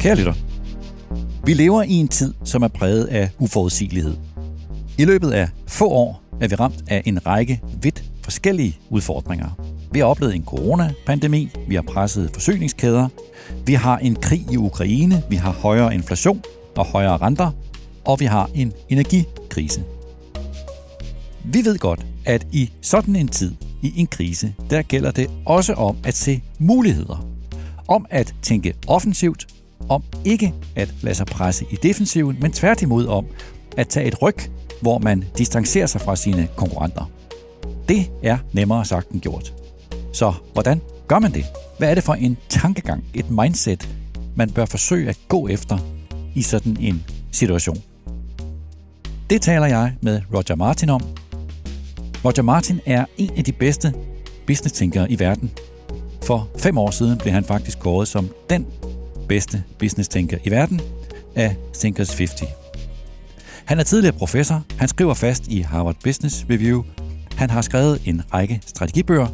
[0.00, 0.34] Kære lytter,
[1.44, 4.16] vi lever i en tid, som er præget af uforudsigelighed.
[4.98, 9.50] I løbet af få år er vi ramt af en række vidt forskellige udfordringer.
[9.92, 13.08] Vi har oplevet en coronapandemi, vi har presset forsyningskæder,
[13.66, 16.42] vi har en krig i Ukraine, vi har højere inflation
[16.76, 17.50] og højere renter,
[18.04, 19.84] og vi har en energikrise.
[21.44, 25.72] Vi ved godt, at i sådan en tid, i en krise, der gælder det også
[25.72, 27.26] om at se muligheder.
[27.88, 29.46] Om at tænke offensivt,
[29.90, 33.26] om ikke at lade sig presse i defensiven, men tværtimod om
[33.76, 34.36] at tage et ryg,
[34.80, 37.10] hvor man distancerer sig fra sine konkurrenter.
[37.88, 39.54] Det er nemmere sagt end gjort.
[40.12, 41.44] Så hvordan gør man det?
[41.78, 43.88] Hvad er det for en tankegang, et mindset,
[44.36, 45.78] man bør forsøge at gå efter
[46.34, 47.82] i sådan en situation?
[49.30, 51.00] Det taler jeg med Roger Martin om.
[52.24, 53.94] Roger Martin er en af de bedste
[54.46, 55.50] business-tænkere i verden.
[56.22, 58.66] For fem år siden blev han faktisk kåret som den
[59.30, 60.80] bedste business-tænker i verden
[61.34, 62.42] af Thinkers 50.
[63.64, 66.82] Han er tidligere professor, han skriver fast i Harvard Business Review,
[67.36, 69.26] han har skrevet en række strategibøger,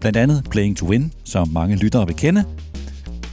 [0.00, 2.44] blandt andet Playing to Win, som mange lyttere vil kende,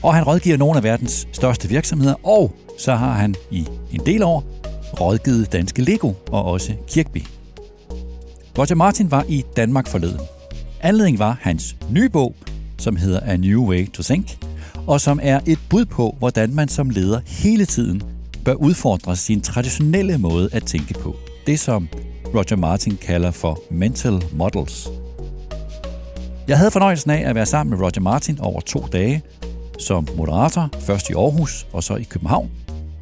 [0.02, 4.22] og han rådgiver nogle af verdens største virksomheder, og så har han i en del
[4.22, 4.44] år
[5.00, 7.22] rådgivet Danske Lego og også Kirkby.
[8.58, 10.20] Roger Martin var i Danmark forleden.
[10.80, 12.36] Anledningen var hans nye bog,
[12.78, 14.49] som hedder A New Way to Think,
[14.86, 18.02] og som er et bud på, hvordan man som leder hele tiden
[18.44, 21.16] bør udfordre sin traditionelle måde at tænke på.
[21.46, 21.88] Det som
[22.34, 24.88] Roger Martin kalder for mental models.
[26.48, 29.22] Jeg havde fornøjelsen af at være sammen med Roger Martin over to dage,
[29.78, 32.50] som moderator, først i Aarhus og så i København.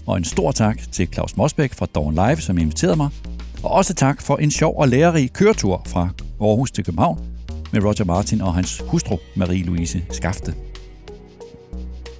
[0.06, 3.08] Og en stor tak til Claus Mosbæk fra Dawn Live, som inviterede mig.
[3.62, 6.08] Og også tak for en sjov og lærerig køretur fra
[6.40, 7.18] Aarhus til København
[7.72, 10.54] med Roger Martin og hans hustru Marie-Louise Skafte.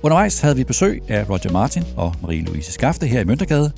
[0.02, 3.72] Undervejs havde vi besøg af Roger Martin og Marie-Louise Skafte her i Møntergade.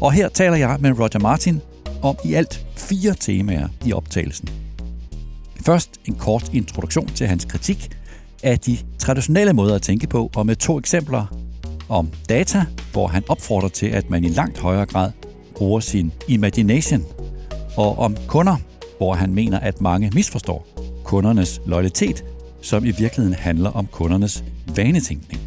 [0.00, 1.60] Og her taler jeg med Roger Martin
[2.02, 4.48] om i alt fire temaer i optagelsen.
[5.66, 7.96] Først en kort introduktion til hans kritik
[8.42, 11.26] af de traditionelle måder at tænke på, og med to eksempler
[11.88, 15.10] om data, hvor han opfordrer til, at man i langt højere grad
[15.54, 17.04] bruger sin imagination,
[17.76, 18.56] og om kunder,
[18.98, 20.66] hvor han mener, at mange misforstår
[21.04, 22.24] kundernes loyalitet,
[22.62, 25.40] som i virkeligheden handler om kundernes vanetænkning.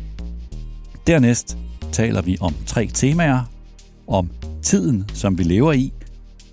[1.08, 1.58] Dernæst
[1.92, 3.52] taler vi om tre temaer,
[4.08, 4.30] om
[4.62, 5.94] tiden, som vi lever i,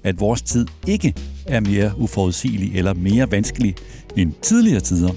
[0.03, 1.15] at vores tid ikke
[1.47, 3.75] er mere uforudsigelig eller mere vanskelig
[4.17, 5.11] end tidligere tider.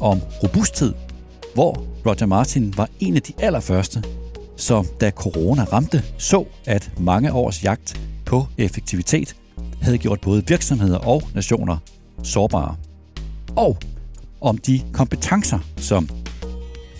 [0.00, 0.92] Om robusthed,
[1.54, 4.02] hvor Roger Martin var en af de allerførste,
[4.56, 9.36] som da corona ramte, så at mange års jagt på effektivitet
[9.82, 11.76] havde gjort både virksomheder og nationer
[12.22, 12.76] sårbare.
[13.56, 13.78] Og
[14.40, 16.08] om de kompetencer, som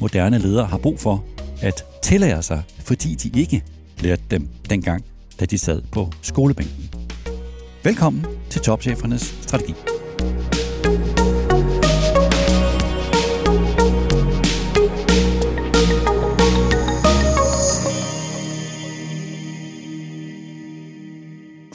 [0.00, 1.24] moderne ledere har brug for
[1.62, 3.64] at tillære sig, fordi de ikke
[4.00, 5.04] lærte dem dengang,
[5.40, 6.90] da de sad på skolebænken.
[7.84, 9.74] Velkommen til Topchefernes Strategi.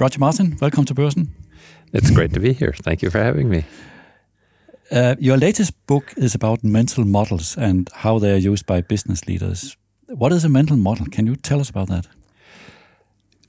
[0.02, 1.30] Roger Martin, welcome to Børsen.
[1.94, 2.74] It's great to be here.
[2.84, 3.64] Thank you for having me.
[4.92, 9.28] Uh, your latest book is about mental models and how they are used by business
[9.28, 9.78] leaders.
[10.08, 11.08] What is a mental model?
[11.12, 12.08] Can you tell us about that?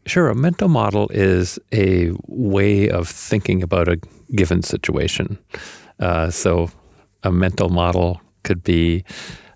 [0.07, 0.31] Sure.
[0.31, 3.99] A mental model is a way of thinking about a
[4.35, 5.39] given situation.
[5.99, 6.71] Uh, so,
[7.23, 9.05] a mental model could be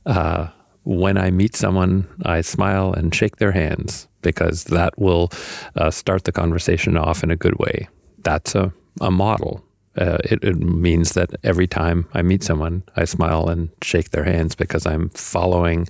[0.06, 0.48] uh,
[0.84, 5.30] when I meet someone, I smile and shake their hands because that will
[5.76, 7.88] uh, start the conversation off in a good way.
[8.24, 9.64] That's a, a model.
[9.96, 14.24] Uh, it, it, means that every time I meet someone, I smile and shake their
[14.24, 15.88] hands because I'm following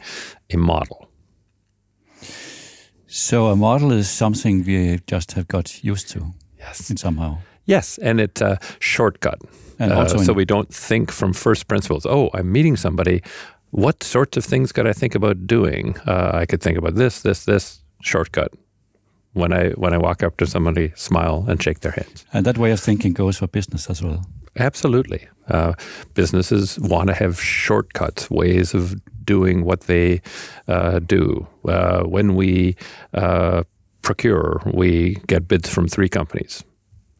[0.49, 1.09] a model.
[3.07, 6.33] So a model is something we just have got used to.
[6.59, 6.93] Yes.
[6.97, 7.39] Somehow.
[7.67, 9.41] Yes, and it's a shortcut.
[9.79, 12.07] And also uh, so we don't think from first principles.
[12.07, 13.23] Oh, I'm meeting somebody.
[13.71, 15.97] What sorts of things could I think about doing?
[16.07, 17.81] Uh, I could think about this, this, this.
[18.03, 18.53] Shortcut.
[19.33, 22.27] When I when I walk up to somebody, smile and shake their hands.
[22.33, 24.27] And that way of thinking goes for business as well.
[24.59, 25.29] Absolutely.
[25.49, 25.75] Uh,
[26.15, 30.21] businesses want to have shortcuts, ways of doing what they
[30.67, 31.47] uh, do.
[31.69, 32.77] Uh, when we
[33.15, 33.63] uh,
[34.03, 36.65] procure, we get bids from three companies,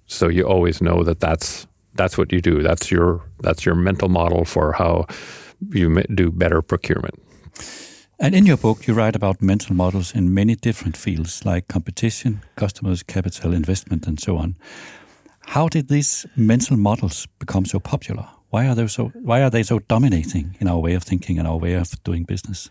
[0.07, 2.63] so you always know that that's that's what you do.
[2.63, 5.07] That's your that's your mental model for how
[5.73, 7.15] you do better procurement.
[8.23, 12.43] And in your book, you write about mental models in many different fields like competition,
[12.55, 14.57] customers, capital, investment, and so on.
[15.47, 18.29] How did these mental models become so popular?
[18.51, 21.49] Why are they so Why are they so dominating in our way of thinking and
[21.49, 22.69] our way of doing business?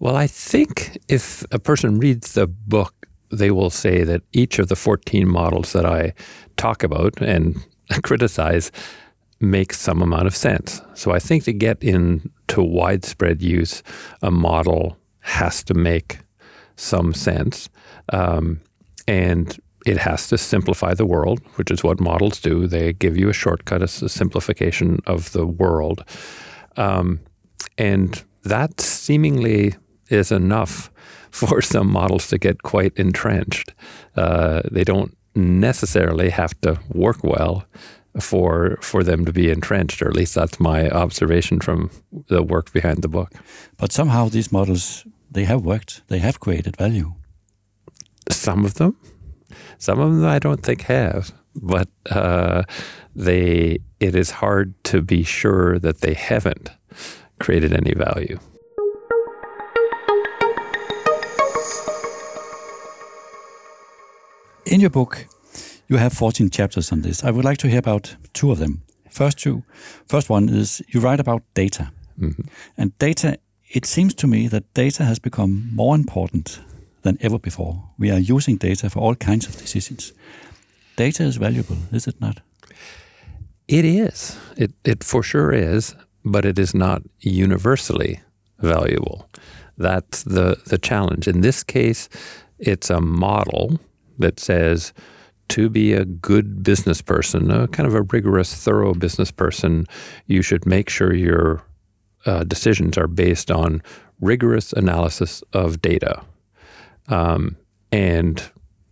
[0.00, 2.94] Well, I think if a person reads the book,
[3.30, 6.14] they will say that each of the 14 models that I
[6.56, 7.56] talk about and
[8.02, 8.72] criticize
[9.42, 10.80] makes some amount of sense.
[10.94, 13.82] So I think to get into widespread use,
[14.22, 16.18] a model has to make
[16.76, 17.68] some sense.
[18.12, 18.60] Um,
[19.06, 22.66] and it has to simplify the world, which is what models do.
[22.66, 26.04] They give you a shortcut, a simplification of the world.
[26.76, 27.20] Um,
[27.78, 29.74] and that seemingly
[30.08, 30.90] is enough
[31.30, 33.74] for some models to get quite entrenched.
[34.16, 37.64] Uh, they don't necessarily have to work well
[38.20, 41.90] for for them to be entrenched, or at least that's my observation from
[42.28, 43.32] the work behind the book.
[43.78, 46.02] But somehow these models they have worked.
[46.08, 47.14] They have created value.
[48.28, 48.96] Some of them,
[49.78, 52.64] some of them I don't think have, but uh,
[53.16, 56.70] they it is hard to be sure that they haven't
[57.40, 58.38] created any value.
[64.66, 65.26] In your book,
[65.92, 67.22] you have 14 chapters on this.
[67.22, 68.82] I would like to hear about two of them.
[69.10, 69.62] First two.
[70.06, 71.92] First one is you write about data.
[72.18, 72.42] Mm-hmm.
[72.78, 76.60] And data, it seems to me that data has become more important
[77.02, 77.90] than ever before.
[77.98, 80.14] We are using data for all kinds of decisions.
[80.96, 82.40] Data is valuable, is it not?
[83.68, 84.38] It is.
[84.56, 85.94] It, it for sure is,
[86.24, 88.20] but it is not universally
[88.60, 89.28] valuable.
[89.76, 91.28] That's the, the challenge.
[91.28, 92.08] In this case,
[92.58, 93.78] it's a model
[94.18, 94.94] that says
[95.52, 99.86] to be a good business person, a kind of a rigorous, thorough business person,
[100.26, 101.62] you should make sure your
[102.24, 103.82] uh, decisions are based on
[104.22, 106.22] rigorous analysis of data.
[107.08, 107.58] Um,
[107.90, 108.42] and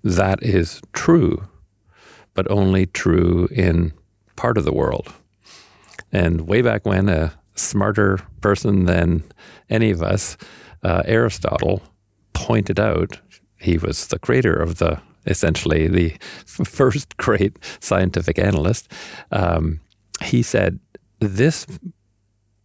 [0.04, 1.48] that is true,
[2.34, 3.94] but only true in
[4.36, 5.10] part of the world.
[6.12, 9.22] And way back when, a smarter person than
[9.70, 10.36] any of us,
[10.82, 11.80] uh, Aristotle,
[12.34, 13.18] pointed out,
[13.58, 16.10] he was the creator of the essentially the
[16.44, 18.90] first great scientific analyst,
[19.32, 19.80] um,
[20.22, 20.78] he said,
[21.18, 21.66] "This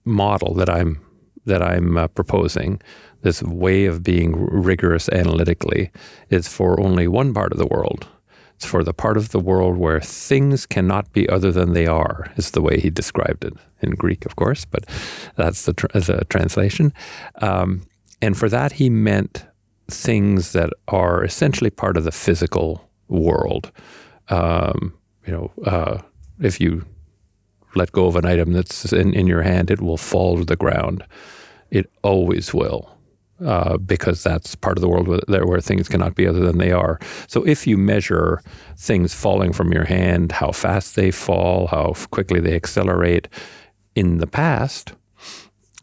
[0.04, 1.02] model that I'm
[1.46, 2.81] that I'm uh, proposing,
[3.22, 5.92] this way of being rigorous analytically,
[6.30, 8.07] is for only one part of the world.
[8.56, 12.31] It's for the part of the world where things cannot be other than they are."
[12.38, 14.86] Is the way he described it in Greek, of course, but
[15.36, 16.94] that's the, the translation.
[17.42, 17.81] Um,
[18.22, 19.46] and for that, he meant
[19.88, 23.72] things that are essentially part of the physical world.
[24.30, 24.94] Um,
[25.26, 26.02] you know, uh,
[26.40, 26.86] if you
[27.76, 30.56] let go of an item that's in, in your hand, it will fall to the
[30.56, 31.04] ground.
[31.72, 32.90] It always will.
[33.46, 36.72] Uh, because that's part of the world where, where things cannot be other than they
[36.72, 36.98] are.
[37.28, 38.42] So if you measure
[38.78, 43.28] things falling from your hand, how fast they fall, how quickly they accelerate
[43.94, 44.94] in the past,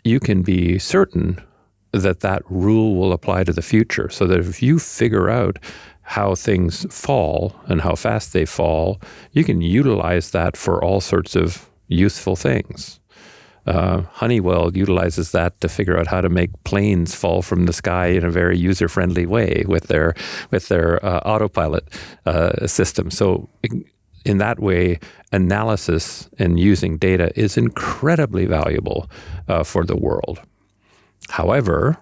[0.02, 1.43] you can be certain
[1.92, 4.08] that that rule will apply to the future.
[4.10, 5.58] So that if you figure out
[6.02, 9.00] how things fall and how fast they fall,
[9.32, 12.98] you can utilize that for all sorts of useful things.
[13.66, 18.06] Uh, Honeywell utilizes that to figure out how to make planes fall from the sky
[18.06, 20.14] in a very user-friendly way with their
[20.50, 21.84] with their uh, autopilot
[22.26, 23.10] uh, system.
[23.10, 23.48] So,
[24.24, 24.98] in that way,
[25.30, 29.08] analysis and using data is incredibly valuable
[29.49, 30.40] uh, for the world.
[31.31, 31.99] However,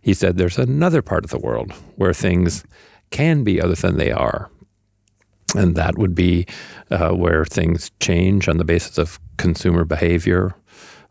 [0.00, 2.64] he said there's another part of the world where things
[3.10, 4.50] can be other than they are.
[5.54, 6.46] And that would be
[6.90, 10.54] uh, where things change on the basis of consumer behavior.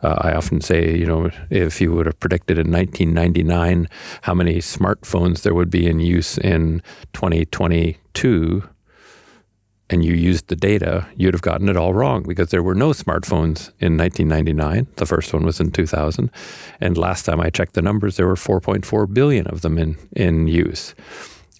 [0.01, 3.87] Uh, I often say, you know, if you would have predicted in 1999
[4.23, 6.81] how many smartphones there would be in use in
[7.13, 8.67] 2022,
[9.91, 12.91] and you used the data, you'd have gotten it all wrong because there were no
[12.91, 14.87] smartphones in 1999.
[14.95, 16.31] The first one was in 2000.
[16.79, 20.47] And last time I checked the numbers, there were 4.4 billion of them in, in
[20.47, 20.95] use.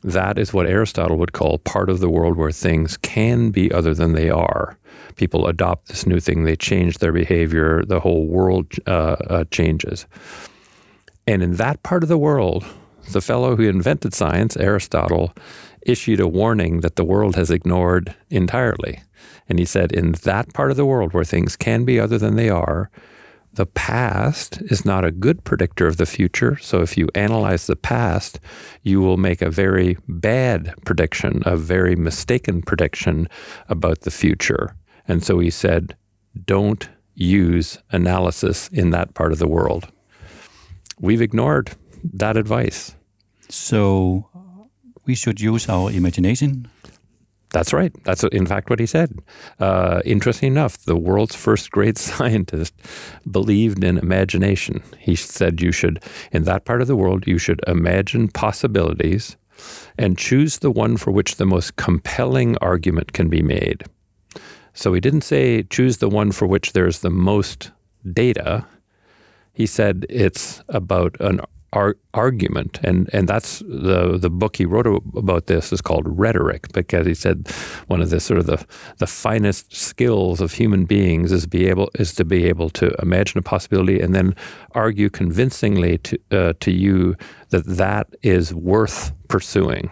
[0.01, 3.93] That is what Aristotle would call part of the world where things can be other
[3.93, 4.77] than they are.
[5.17, 10.07] People adopt this new thing, they change their behavior, the whole world uh, uh, changes.
[11.27, 12.65] And in that part of the world,
[13.11, 15.33] the fellow who invented science, Aristotle,
[15.83, 19.01] issued a warning that the world has ignored entirely.
[19.49, 22.35] And he said, in that part of the world where things can be other than
[22.35, 22.89] they are,
[23.53, 26.57] the past is not a good predictor of the future.
[26.57, 28.39] So if you analyze the past,
[28.83, 33.27] you will make a very bad prediction, a very mistaken prediction
[33.67, 34.75] about the future.
[35.07, 35.97] And so he said,
[36.45, 39.91] don't use analysis in that part of the world.
[41.01, 41.71] We've ignored
[42.13, 42.95] that advice.
[43.49, 44.29] So
[45.05, 46.67] we should use our imagination?
[47.51, 47.91] That's right.
[48.05, 49.13] That's in fact what he said.
[49.59, 52.73] Uh, interesting enough, the world's first great scientist
[53.29, 54.81] believed in imagination.
[54.97, 59.35] He said you should, in that part of the world, you should imagine possibilities
[59.97, 63.83] and choose the one for which the most compelling argument can be made.
[64.73, 67.71] So he didn't say choose the one for which there's the most
[68.13, 68.65] data.
[69.53, 71.41] He said it's about an
[71.73, 76.71] ar- argument, and and that's the the book he wrote about this is called Rhetoric
[76.73, 77.47] because he said
[77.87, 78.65] one of the sort of the
[78.97, 83.39] the finest skills of human beings is be able is to be able to imagine
[83.39, 84.35] a possibility and then
[84.71, 87.15] argue convincingly to uh, to you
[87.49, 89.89] that that is worth pursuing.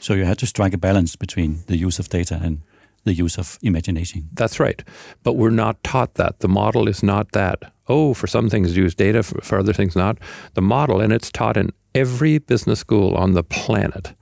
[0.00, 2.62] So you had to strike a balance between the use of data and
[3.04, 4.28] the use of imagination.
[4.34, 4.82] That's right.
[5.22, 6.40] But we're not taught that.
[6.40, 7.72] The model is not that.
[7.88, 10.18] Oh, for some things use data, for, for other things not.
[10.54, 14.14] The model, and it's taught in every business school on the planet,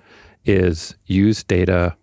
[0.45, 1.97] is use data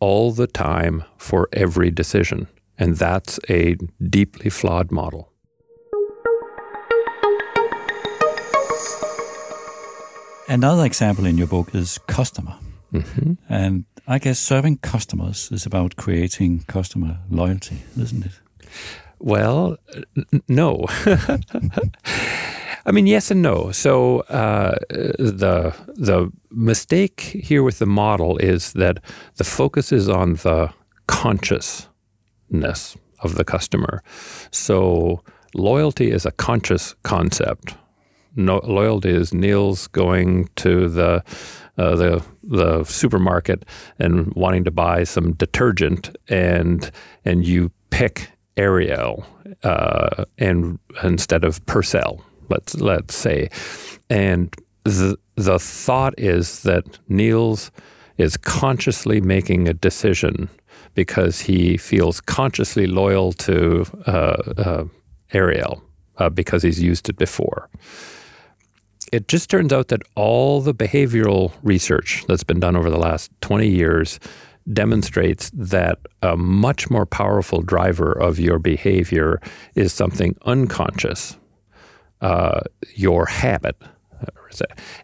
[0.00, 2.48] all the time for every decision.
[2.78, 3.76] And that's a
[4.08, 5.32] deeply flawed model.
[10.48, 12.54] Another example in your book is customer.
[12.92, 13.32] Mm-hmm.
[13.50, 18.32] And I guess serving customers is about creating customer loyalty, isn't it?
[19.18, 19.76] Well,
[20.16, 20.86] n- no.
[22.86, 23.70] I mean, yes and no.
[23.70, 28.98] So uh, the the mistake here with the model is that
[29.36, 30.72] the focus is on the
[31.06, 34.02] consciousness of the customer.
[34.50, 35.22] So
[35.54, 37.74] loyalty is a conscious concept.
[38.36, 41.22] No, loyalty is Niels going to the
[41.78, 43.64] uh, the the supermarket
[43.98, 46.90] and wanting to buy some detergent, and
[47.24, 49.24] and you pick Ariel
[49.62, 53.48] uh, and instead of Persil, let's let's say,
[54.10, 54.54] and
[54.84, 57.70] the the thought is that Niels
[58.16, 60.48] is consciously making a decision
[60.94, 64.84] because he feels consciously loyal to uh, uh,
[65.32, 65.82] Ariel
[66.16, 67.68] uh, because he's used it before
[69.12, 73.30] it just turns out that all the behavioral research that's been done over the last
[73.40, 74.18] 20 years
[74.72, 79.40] demonstrates that a much more powerful driver of your behavior
[79.74, 81.36] is something unconscious,
[82.20, 82.60] uh,
[82.94, 83.76] your habit.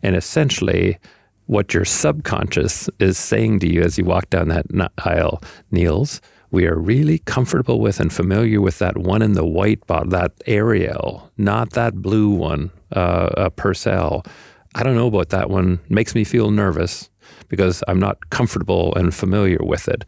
[0.03, 0.99] And essentially,
[1.47, 4.67] what your subconscious is saying to you as you walk down that
[4.99, 6.21] aisle, Niels,
[6.51, 10.33] we are really comfortable with and familiar with that one in the white bottle, that
[10.47, 14.27] Ariel, not that blue one, uh, Persil.
[14.75, 15.81] I don't know about that one.
[15.89, 17.11] Makes me feel nervous
[17.49, 20.05] because I'm not comfortable and familiar with it.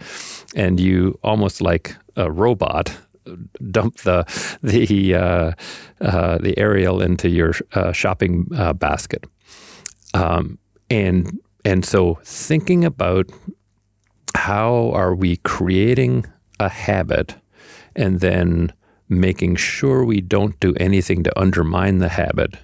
[0.54, 2.96] And you almost like a robot
[3.70, 4.24] dump the
[4.62, 5.52] the uh,
[6.00, 9.24] uh, the Ariel into your uh, shopping uh, basket.
[10.14, 10.58] Um,
[10.90, 13.30] and and so thinking about
[14.34, 16.26] how are we creating
[16.60, 17.34] a habit
[17.94, 18.72] and then
[19.08, 22.56] making sure we don't do anything to undermine the habit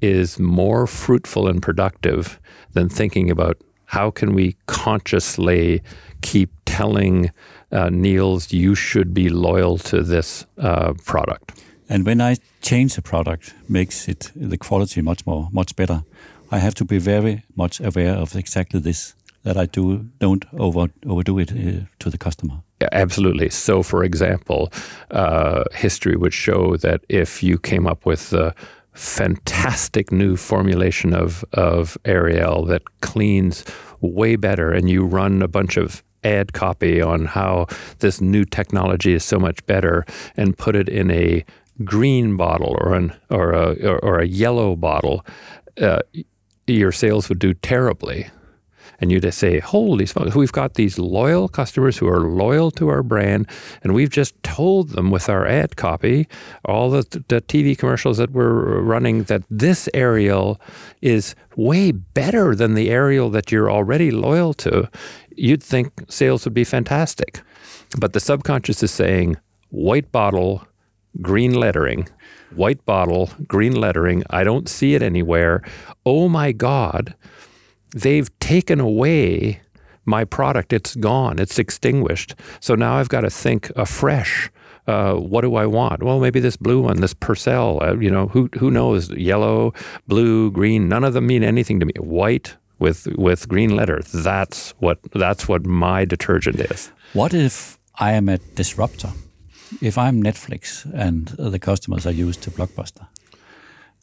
[0.00, 2.38] is more fruitful and productive
[2.72, 5.82] than thinking about how can we consciously
[6.22, 7.30] keep telling
[7.72, 11.52] uh, Niels you should be loyal to this uh, product.
[11.88, 16.02] And when I change a product, makes it the quality much more much better.
[16.50, 20.88] I have to be very much aware of exactly this that I do don't over
[21.06, 22.62] overdo it uh, to the customer.
[22.80, 23.50] Yeah, absolutely.
[23.50, 24.72] So, for example,
[25.10, 28.52] uh, history would show that if you came up with the
[28.96, 33.64] fantastic new formulation of of Ariel that cleans
[34.00, 37.66] way better, and you run a bunch of ad copy on how
[37.98, 40.04] this new technology is so much better,
[40.36, 41.44] and put it in a
[41.84, 45.24] green bottle or an or a or, a yellow bottle,
[45.80, 46.00] uh,
[46.66, 48.26] your sales would do terribly
[49.00, 52.88] and you just say, holy smokes, we've got these loyal customers who are loyal to
[52.88, 53.48] our brand,
[53.82, 56.26] and we've just told them with our ad copy,
[56.64, 60.60] all the, the TV commercials that we're running, that this Ariel
[61.02, 64.88] is way better than the Ariel that you're already loyal to.
[65.36, 67.40] You'd think sales would be fantastic.
[67.98, 69.36] But the subconscious is saying,
[69.70, 70.66] white bottle,
[71.20, 72.08] green lettering,
[72.54, 74.24] white bottle, green lettering.
[74.30, 75.62] I don't see it anywhere.
[76.04, 77.14] Oh my God
[77.94, 79.60] they've taken away
[80.04, 80.72] my product.
[80.72, 81.38] It's gone.
[81.38, 82.34] It's extinguished.
[82.60, 84.50] So now I've got to think afresh.
[84.86, 86.02] Uh, what do I want?
[86.02, 87.82] Well, maybe this blue one, this Persil.
[87.82, 89.10] Uh, you know, who who knows?
[89.10, 89.72] Yellow,
[90.06, 90.88] blue, green.
[90.88, 91.92] None of them mean anything to me.
[91.98, 94.00] White with with green letter.
[94.14, 96.92] That's what that's what my detergent is.
[97.14, 99.12] What if I am a disruptor?
[99.80, 103.08] If I'm Netflix and the customers are used to Blockbuster,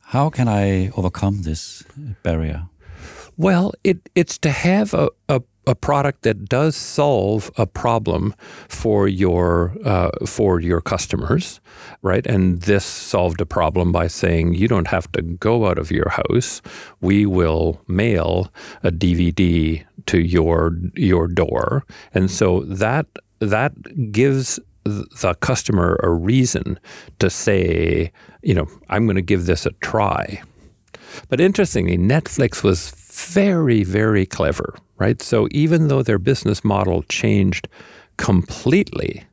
[0.02, 1.84] how can I overcome this
[2.24, 2.68] barrier?
[3.38, 8.36] Well, it, it's to have a, a a product that does solve a problem
[8.68, 11.62] for your uh, for your customers,
[12.02, 12.26] right?
[12.28, 16.10] And this solved a problem by saying you don't have to go out of your
[16.10, 16.62] house.
[17.02, 18.52] We will mail
[18.84, 23.08] a DVD to your your door, and so that
[23.40, 23.74] that
[24.12, 26.78] gives the customer a reason
[27.20, 28.12] to say,
[28.42, 30.42] you know, I'm going to give this a try.
[31.30, 35.22] But interestingly, Netflix was very, very clever, right?
[35.22, 37.68] So even though their business model changed
[38.18, 39.24] completely,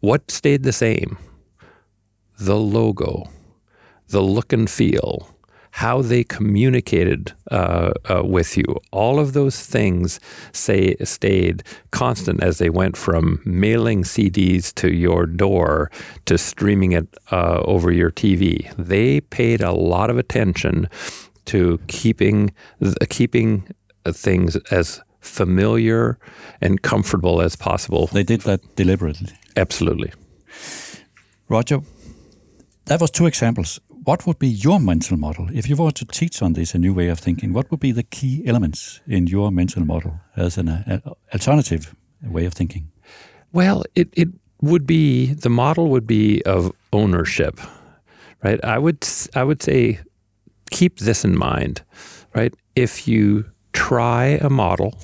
[0.00, 1.18] what stayed the same?
[2.38, 3.30] The logo,
[4.08, 5.36] the look and feel,
[5.76, 8.64] how they communicated uh, uh, with you.
[8.92, 10.18] All of those things
[10.52, 15.90] say stayed constant as they went from mailing CDs to your door
[16.24, 18.74] to streaming it uh, over your TV.
[18.76, 20.88] They paid a lot of attention
[21.46, 22.52] to keeping
[23.08, 23.68] keeping
[24.06, 26.18] things as familiar
[26.60, 28.06] and comfortable as possible.
[28.12, 29.32] They did that deliberately.
[29.56, 30.12] Absolutely.
[31.48, 31.80] Roger,
[32.86, 36.40] that was two examples what would be your mental model if you were to teach
[36.40, 37.52] on this a new way of thinking?
[37.52, 41.00] What would be the key elements in your mental model as an uh,
[41.32, 42.92] alternative way of thinking?
[43.52, 44.28] Well, it, it
[44.62, 47.60] would be the model would be of ownership,
[48.44, 48.64] right?
[48.64, 49.98] I would I would say
[50.70, 51.82] keep this in mind,
[52.34, 52.54] right?
[52.74, 54.94] If you try a model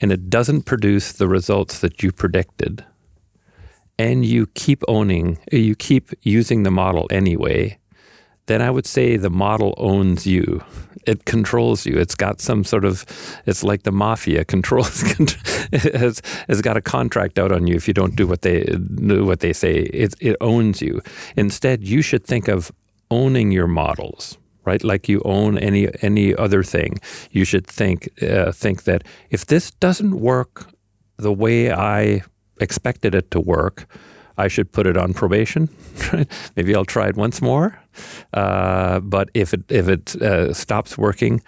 [0.00, 2.84] and it doesn't produce the results that you predicted,
[3.98, 7.78] and you keep owning, you keep using the model anyway,
[8.46, 10.64] then I would say the model owns you.
[11.06, 11.96] It controls you.
[11.98, 13.04] It's got some sort of,
[13.46, 15.02] it's like the mafia controls,
[15.72, 19.24] has, has got a contract out on you if you don't do what they do
[19.24, 19.74] what they say.
[19.74, 21.00] It, it owns you.
[21.36, 22.72] Instead, you should think of
[23.10, 24.84] owning your models, right?
[24.84, 27.00] Like you own any any other thing.
[27.30, 30.66] You should think uh, think that if this doesn't work
[31.16, 32.22] the way I
[32.60, 33.86] expected it to work,
[34.38, 35.68] I should put it on probation.
[36.56, 37.78] Maybe I'll try it once more.
[38.34, 41.42] Uh, but if it if it uh, stops working,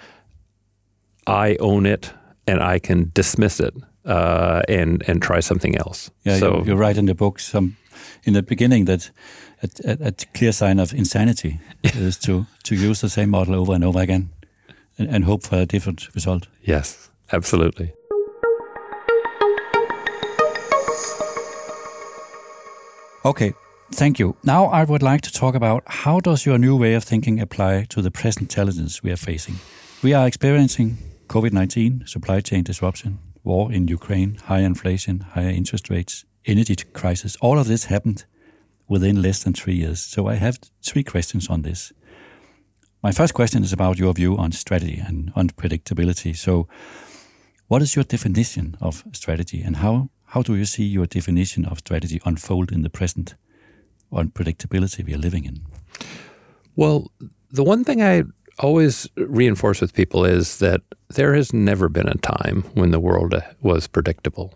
[1.27, 2.13] I own it
[2.47, 3.75] and I can dismiss it
[4.05, 6.11] uh, and and try something else.
[6.25, 7.77] Yeah, so you, you write in the book some
[8.25, 9.11] in the beginning that
[9.65, 13.75] a, a, a clear sign of insanity is to to use the same model over
[13.75, 14.31] and over again
[14.99, 16.49] and, and hope for a different result.
[16.63, 17.93] Yes, absolutely.
[23.25, 23.55] Okay,
[23.93, 24.37] thank you.
[24.43, 27.87] Now I would like to talk about how does your new way of thinking apply
[27.89, 29.55] to the present challenges we are facing.
[30.03, 30.99] We are experiencing
[31.29, 37.37] COVID-19, supply chain disruption, war in Ukraine, high inflation, higher interest rates, energy crisis.
[37.41, 38.27] All of this happened
[38.89, 40.01] within less than three years.
[40.01, 41.93] So I have three questions on this.
[43.03, 46.35] My first question is about your view on strategy and unpredictability.
[46.35, 46.67] So,
[47.69, 51.79] what is your definition of strategy, and how how do you see your definition of
[51.79, 53.35] strategy unfold in the present
[54.11, 55.67] unpredictability we are living in?
[56.77, 57.11] Well,
[57.51, 58.23] the one thing I
[58.59, 63.35] always reinforce with people is that there has never been a time when the world
[63.61, 64.55] was predictable.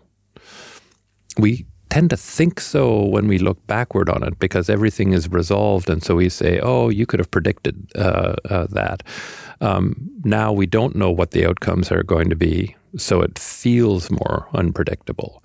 [1.37, 5.89] We tend to think so when we look backward on it because everything is resolved.
[5.89, 9.03] And so we say, oh, you could have predicted uh, uh, that.
[9.61, 14.09] Um, now we don't know what the outcomes are going to be so it feels
[14.09, 15.43] more unpredictable.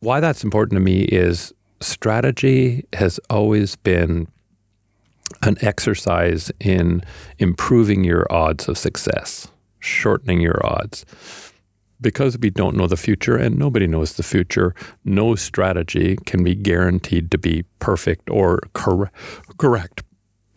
[0.00, 4.28] Why that's important to me is strategy has always been
[5.42, 7.02] an exercise in
[7.38, 11.04] improving your odds of success, shortening your odds.
[12.00, 16.54] Because we don't know the future and nobody knows the future, no strategy can be
[16.54, 19.12] guaranteed to be perfect or cor-
[19.58, 20.02] correct.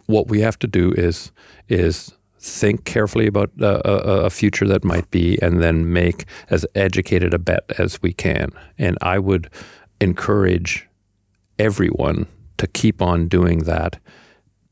[0.05, 1.31] What we have to do is
[1.67, 6.65] is think carefully about uh, a, a, future that might be, and then make as
[6.75, 8.51] educated a bet as we can.
[8.77, 9.49] And I would
[10.01, 10.89] encourage
[11.57, 12.27] everyone
[12.57, 13.97] to keep on doing that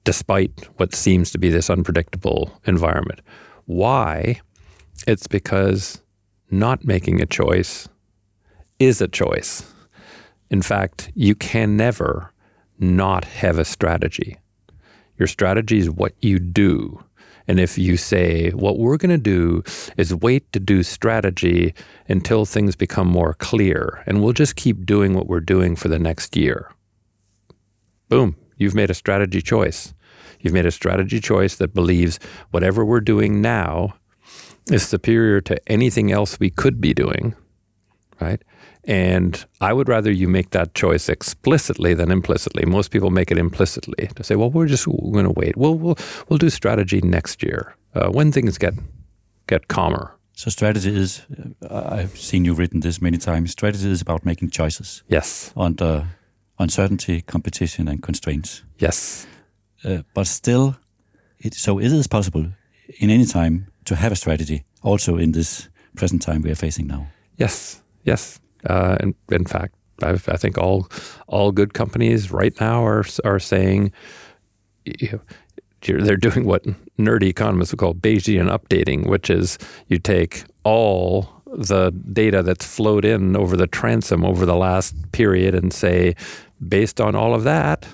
[0.04, 3.22] despite what seems to be this unpredictable environment.
[3.66, 4.42] Why?
[5.08, 6.02] It's because
[6.52, 7.88] not making a choice
[8.80, 9.64] is a choice.
[10.50, 12.32] In fact, you can never
[12.80, 14.38] not have a strategy.
[15.18, 17.04] Your strategy is what you do
[17.48, 19.64] and if you say, what we're going to do
[19.98, 21.74] is wait to do strategy
[22.08, 26.00] until things become more clear, and we'll just keep doing what we're doing for the
[26.00, 26.72] next year.
[28.10, 29.94] Boom, you've made a strategy choice.
[30.40, 32.20] You've made a strategy choice that believes
[32.52, 33.96] whatever we're doing now
[34.70, 37.36] is superior to anything else we could be doing,
[38.20, 38.42] right?
[38.84, 42.66] And I would rather you make that choice explicitly than implicitly.
[42.66, 45.56] Most people make it implicitly to say, "Well, we're just going to wait.
[45.56, 45.98] We'll we'll
[46.30, 48.74] we'll do strategy next year uh, when things get
[49.48, 51.22] get calmer." So strategy is,
[51.70, 53.52] uh, I've seen you written this many times.
[53.52, 55.52] Strategy is about making choices Yes.
[55.56, 56.08] under
[56.58, 58.64] uncertainty, competition, and constraints.
[58.80, 59.28] Yes.
[59.84, 60.76] Uh, but still,
[61.40, 62.46] it, so it is possible
[63.00, 64.64] in any time to have a strategy.
[64.82, 67.08] Also in this present time we are facing now.
[67.38, 67.82] Yes.
[68.04, 68.40] Yes.
[68.70, 70.88] Uh, in, in fact, I've, I think all
[71.28, 73.92] all good companies right now are are saying
[74.86, 76.64] you know, they're doing what
[76.98, 83.04] nerdy economists would call Bayesian updating, which is you take all the data that's flowed
[83.06, 86.16] in over the transom over the last period and say,
[86.68, 87.88] based on all of that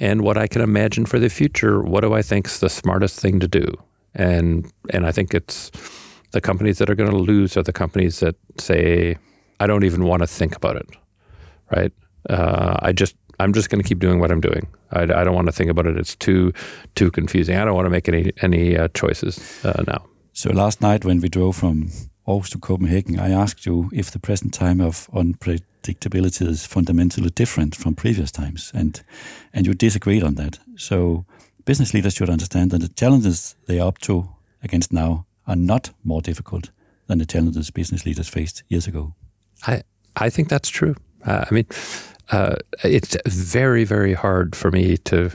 [0.00, 3.40] and what I can imagine for the future, what do I think's the smartest thing
[3.40, 3.66] to do?
[4.14, 5.70] And and I think it's
[6.32, 9.16] the companies that are going to lose are the companies that say,
[9.60, 10.88] I don't even want to think about it,
[11.76, 11.92] right?
[12.28, 14.68] Uh, I just I'm just going to keep doing what I'm doing.
[14.92, 15.96] I, I don't want to think about it.
[15.96, 16.52] It's too
[16.94, 17.56] too confusing.
[17.56, 20.04] I don't want to make any any uh, choices uh, now.
[20.32, 21.90] So last night when we drove from
[22.26, 27.74] Aarhus to Copenhagen, I asked you if the present time of unpredictability is fundamentally different
[27.76, 29.02] from previous times, and
[29.52, 30.58] and you disagreed on that.
[30.76, 31.24] So
[31.64, 34.28] business leaders should understand that the challenges they are up to
[34.62, 36.70] against now are not more difficult
[37.06, 39.14] than the challenges business leaders faced years ago.
[39.66, 39.82] I
[40.16, 40.94] I think that's true.
[41.24, 41.66] Uh, I mean,
[42.30, 45.30] uh, it's very very hard for me to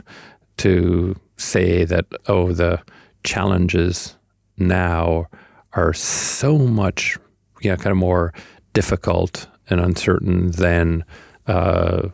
[0.58, 2.80] to say that oh the
[3.24, 4.16] challenges
[4.56, 5.26] now
[5.72, 7.18] are so much
[7.60, 8.32] you know kind of more
[8.72, 11.04] difficult and uncertain than
[11.46, 12.08] uh,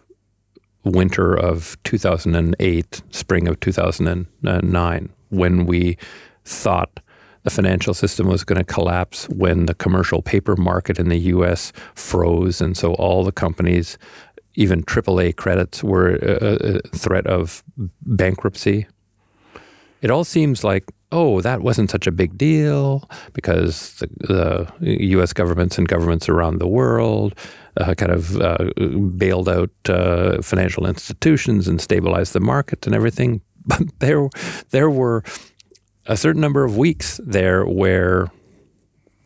[0.84, 5.96] winter of 2008, spring of 2009, when we
[6.44, 7.00] thought
[7.44, 11.72] the financial system was going to collapse, when the commercial paper market in the US
[11.94, 12.60] froze.
[12.60, 13.98] And so all the companies,
[14.54, 17.62] even AAA credits, were a, threat of
[18.02, 18.86] bankruptcy.
[20.00, 24.08] It all seems like, oh, that wasn't such a big deal because the,
[24.80, 27.34] the US governments and governments around the world
[27.76, 28.70] uh, kind of uh,
[29.16, 33.40] bailed out uh, financial institutions and stabilized the market and everything.
[33.66, 34.28] But there,
[34.70, 35.22] there were
[36.04, 38.30] a certain number of weeks there where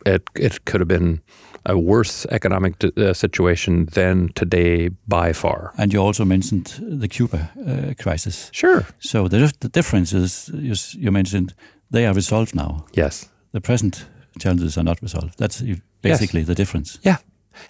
[0.05, 1.21] it it could have been
[1.65, 5.73] a worse economic uh, situation than today by far.
[5.77, 8.49] And you also mentioned the Cuba uh, crisis.
[8.53, 8.85] Sure.
[8.99, 11.53] So the, the difference is, you, you mentioned,
[11.89, 12.85] they are resolved now.
[12.93, 13.29] Yes.
[13.51, 14.05] The present
[14.39, 15.37] challenges are not resolved.
[15.37, 15.63] That's
[16.01, 16.99] basically the difference.
[17.01, 17.17] Yeah.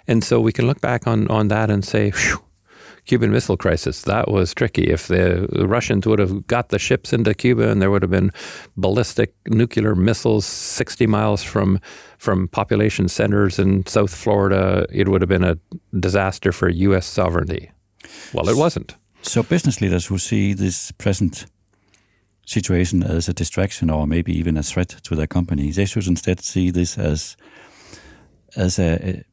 [0.06, 2.38] And so we can look back on, on that and say, Phew,
[3.06, 4.84] Cuban Missile Crisis, that was tricky.
[4.84, 8.30] If the Russians would have got the ships into Cuba and there would have been
[8.76, 11.80] ballistic nuclear missiles 60 miles from,
[12.18, 15.58] from population centers in South Florida, it would have been a
[15.98, 17.06] disaster for U.S.
[17.06, 17.70] sovereignty.
[18.32, 18.94] Well, it wasn't.
[19.22, 21.46] So business leaders who see this present
[22.50, 26.40] situation as a distraction or maybe even a threat to their company, they should instead
[26.40, 27.36] see this as
[28.56, 29.24] as a, a-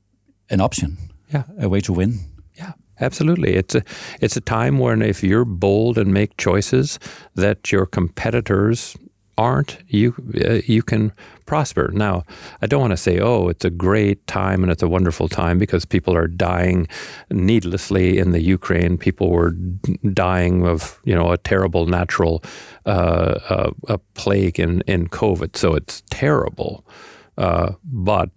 [0.53, 0.97] an option,
[1.33, 1.43] Yeah.
[1.59, 2.19] a way to win.
[2.59, 3.55] Yeah, absolutely.
[3.55, 3.81] It's a
[4.21, 6.99] it's a time when if you're bold and make choices
[7.35, 8.95] that your competitors
[9.37, 10.13] aren't, you
[10.49, 11.11] uh, you can
[11.47, 11.89] prosper.
[11.93, 12.23] Now,
[12.61, 15.57] I don't want to say, oh, it's a great time and it's a wonderful time
[15.57, 16.87] because people are dying
[17.31, 18.97] needlessly in the Ukraine.
[18.97, 19.51] People were
[20.13, 22.43] dying of you know a terrible natural
[22.85, 25.57] uh, uh, a plague in in COVID.
[25.57, 26.85] So it's terrible.
[27.37, 28.29] Uh, but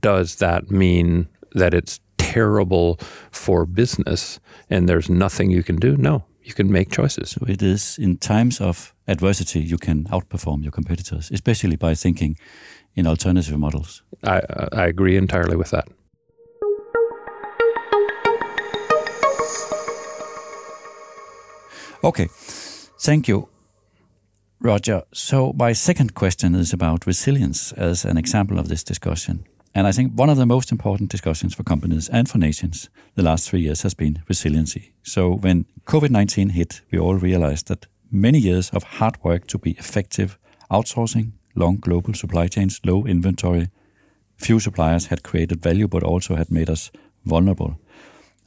[0.00, 2.98] does that mean that it's terrible
[3.30, 5.96] for business and there's nothing you can do?
[5.96, 7.30] No, you can make choices.
[7.30, 12.36] So it is in times of adversity you can outperform your competitors, especially by thinking
[12.94, 14.02] in alternative models.
[14.24, 14.40] I,
[14.72, 15.88] I agree entirely with that.
[22.02, 22.28] Okay,
[22.98, 23.48] thank you,
[24.58, 25.02] Roger.
[25.12, 29.44] So, my second question is about resilience as an example of this discussion.
[29.74, 33.22] And I think one of the most important discussions for companies and for nations the
[33.22, 34.92] last three years has been resiliency.
[35.02, 39.58] So, when COVID 19 hit, we all realized that many years of hard work to
[39.58, 40.38] be effective,
[40.70, 43.68] outsourcing, long global supply chains, low inventory,
[44.36, 46.90] few suppliers had created value but also had made us
[47.24, 47.78] vulnerable.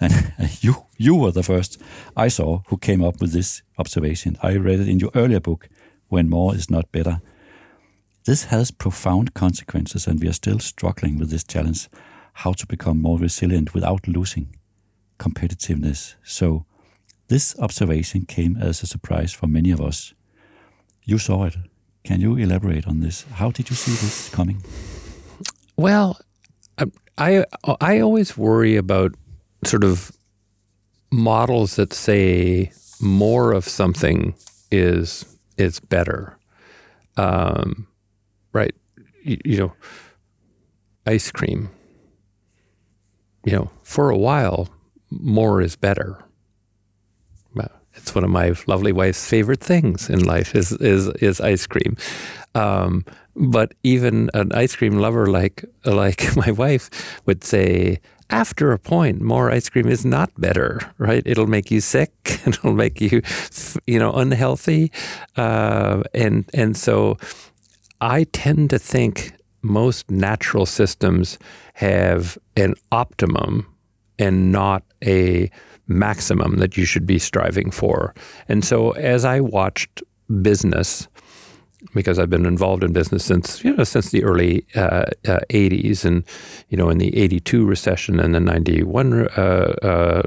[0.02, 1.82] And you, you were the first
[2.18, 4.38] I saw who came up with this observation.
[4.42, 5.70] I read it in your earlier book,
[6.10, 7.22] When More Is Not Better.
[8.26, 11.90] This has profound consequences, and we are still struggling with this challenge
[12.34, 14.56] how to become more resilient without losing
[15.20, 16.16] competitiveness.
[16.24, 16.66] So,
[17.28, 20.14] this observation came as a surprise for many of us.
[21.04, 21.56] You saw it.
[22.04, 23.26] Can you elaborate on this?
[23.34, 24.64] How did you see this coming?
[25.76, 26.20] Well,
[26.78, 26.86] I,
[27.18, 27.46] I
[27.82, 29.16] I always worry about
[29.66, 30.12] sort of
[31.12, 34.36] models that say more of something
[34.72, 35.26] is
[35.58, 36.38] is better.
[37.18, 37.88] Um,
[38.54, 38.74] right?
[39.24, 39.74] You, you know,
[41.06, 41.70] ice cream,
[43.44, 44.70] you know, for a while,
[45.10, 46.24] more is better.
[47.96, 51.96] It's one of my lovely wife's favorite things in life is is is ice cream.
[52.56, 56.90] Um, but even an ice cream lover like like my wife
[57.26, 61.24] would say, after a point, more ice cream is not better, right?
[61.26, 62.12] It'll make you sick.
[62.46, 63.22] It'll make you,
[63.86, 64.92] you know, unhealthy,
[65.38, 67.18] uh, and and so
[68.02, 71.40] I tend to think most natural systems
[71.74, 73.68] have an optimum
[74.20, 75.50] and not a
[75.88, 78.14] maximum that you should be striving for.
[78.48, 80.04] And so as I watched
[80.42, 81.08] business,
[81.94, 86.06] because I've been involved in business since you know since the early uh, uh, 80s,
[86.06, 86.24] and
[86.70, 89.42] you know in the 82 recession and the 91 uh,
[89.82, 90.22] uh,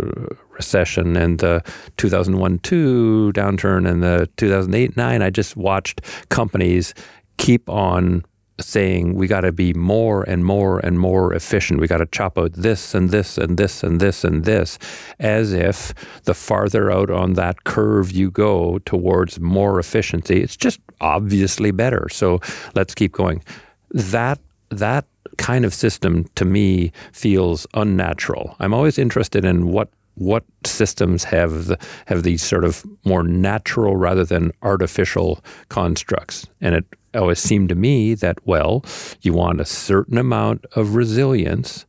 [0.51, 1.63] recession and the
[1.97, 6.95] 2001-2 downturn and the 2008-9, I just watched companies
[7.37, 8.25] keep on
[8.61, 11.81] saying we got to be more and more and more efficient.
[11.81, 14.79] We got to chop out this and this and this and this and this,
[15.19, 15.93] as if
[16.25, 22.09] the farther out on that curve you go towards more efficiency, it's just obviously better.
[22.11, 22.41] So
[22.75, 23.43] let's keep going.
[23.91, 28.57] That that kind of system to me feels unnatural.
[28.59, 34.25] I'm always interested in what what systems have have these sort of more natural rather
[34.25, 38.85] than artificial constructs, and it always seemed to me that, well,
[39.23, 41.87] you want a certain amount of resilience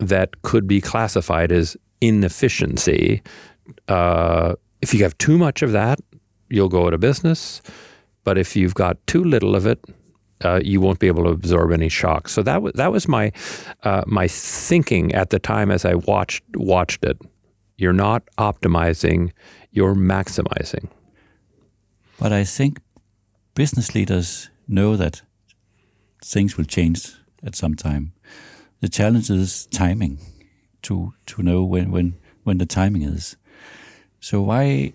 [0.00, 3.22] that could be classified as inefficiency.
[3.88, 6.00] Uh, if you have too much of that,
[6.48, 7.62] you'll go out of business.
[8.24, 9.82] But if you've got too little of it,
[10.44, 12.28] uh, you won't be able to absorb any shock.
[12.28, 13.32] So that was that was my
[13.82, 17.18] uh, my thinking at the time as I watched watched it.
[17.76, 19.32] You're not optimizing;
[19.72, 20.88] you're maximizing.
[22.20, 22.80] But I think
[23.58, 25.22] business leaders know that
[26.24, 28.12] things will change at some time.
[28.80, 30.18] The challenge is timing,
[30.82, 33.36] to to know when when when the timing is.
[34.20, 34.92] So why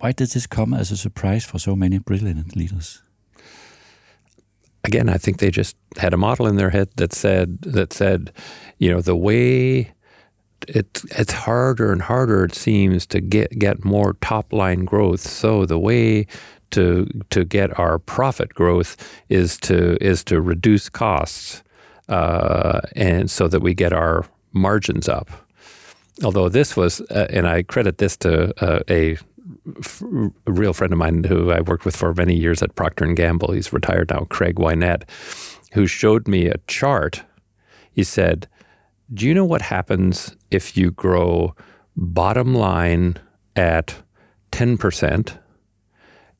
[0.00, 3.02] why did this come as a surprise for so many brilliant leaders?
[4.84, 8.32] Again, I think they just had a model in their head that said that said,
[8.78, 9.92] you know, the way
[10.66, 15.20] it, it's harder and harder it seems to get get more top line growth.
[15.20, 16.26] So the way
[16.70, 18.96] to to get our profit growth
[19.28, 21.62] is to is to reduce costs,
[22.08, 25.30] uh, and so that we get our margins up.
[26.24, 28.82] Although this was, uh, and I credit this to uh,
[30.46, 33.52] real friend of mine who I worked with for many years at Procter and Gamble.
[33.52, 35.02] He's retired now, Craig Wynett,
[35.72, 37.22] who showed me a chart.
[37.92, 38.48] He said,
[39.12, 41.54] "Do you know what happens if you grow
[41.96, 43.16] bottom line
[43.56, 43.94] at
[44.50, 45.38] ten percent?"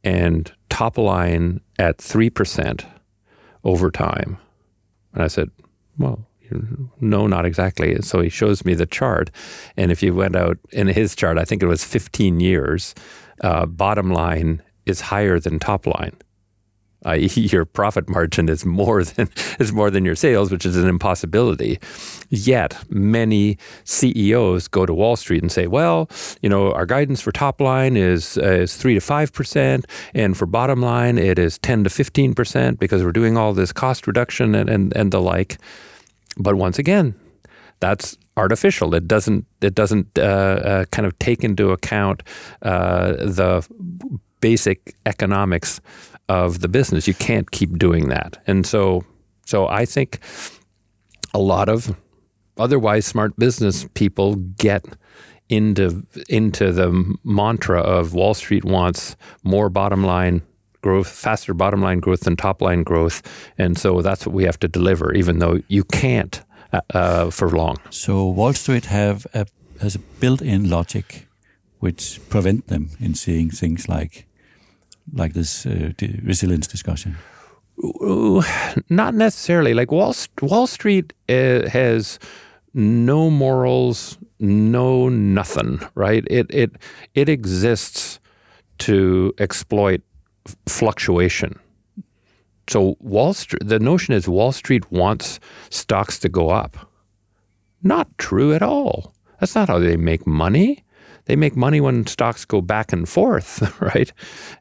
[0.04, 2.84] And top line at 3%
[3.64, 4.38] over time.
[5.14, 5.50] And I said,
[5.98, 6.24] well,
[7.00, 8.00] no, not exactly.
[8.02, 9.30] So he shows me the chart.
[9.76, 12.94] And if you went out in his chart, I think it was 15 years,
[13.42, 16.16] uh, bottom line is higher than top line
[17.04, 20.88] i.e., your profit margin is more than is more than your sales, which is an
[20.88, 21.78] impossibility.
[22.30, 26.08] Yet many CEOs go to Wall Street and say, "Well,
[26.42, 30.37] you know, our guidance for top line is uh, is three to five percent, and
[30.37, 34.06] for bottom line it is ten to fifteen percent because we're doing all this cost
[34.06, 35.58] reduction and and, and the like."
[36.37, 37.14] But once again,
[37.80, 38.94] that's artificial.
[38.94, 42.22] It doesn't it doesn't uh, uh, kind of take into account
[42.62, 43.66] uh, the
[44.40, 45.80] basic economics
[46.28, 47.08] of the business.
[47.08, 48.42] You can't keep doing that.
[48.46, 49.04] And so
[49.46, 50.18] so I think
[51.32, 51.96] a lot of
[52.58, 54.84] otherwise smart business people get
[55.48, 60.42] into into the mantra of Wall Street wants more bottom line
[60.82, 63.22] growth, faster bottom line growth than top line growth,
[63.56, 67.48] and so that's what we have to deliver, even though you can't uh, uh, for
[67.50, 67.78] long.
[67.90, 69.46] So Wall Street have a,
[69.80, 71.26] has a built-in logic
[71.80, 74.27] which prevent them in seeing things like
[75.12, 75.92] like this uh,
[76.22, 77.16] resilience discussion?
[78.88, 79.74] Not necessarily.
[79.74, 82.18] Like Wall Wall Street uh, has
[82.74, 85.80] no morals, no nothing.
[85.94, 86.24] Right?
[86.30, 86.72] It it
[87.14, 88.20] it exists
[88.78, 90.02] to exploit
[90.66, 91.58] fluctuation.
[92.68, 95.40] So Wall Street, the notion is Wall Street wants
[95.70, 96.76] stocks to go up.
[97.82, 99.14] Not true at all.
[99.40, 100.84] That's not how they make money
[101.28, 104.10] they make money when stocks go back and forth, right?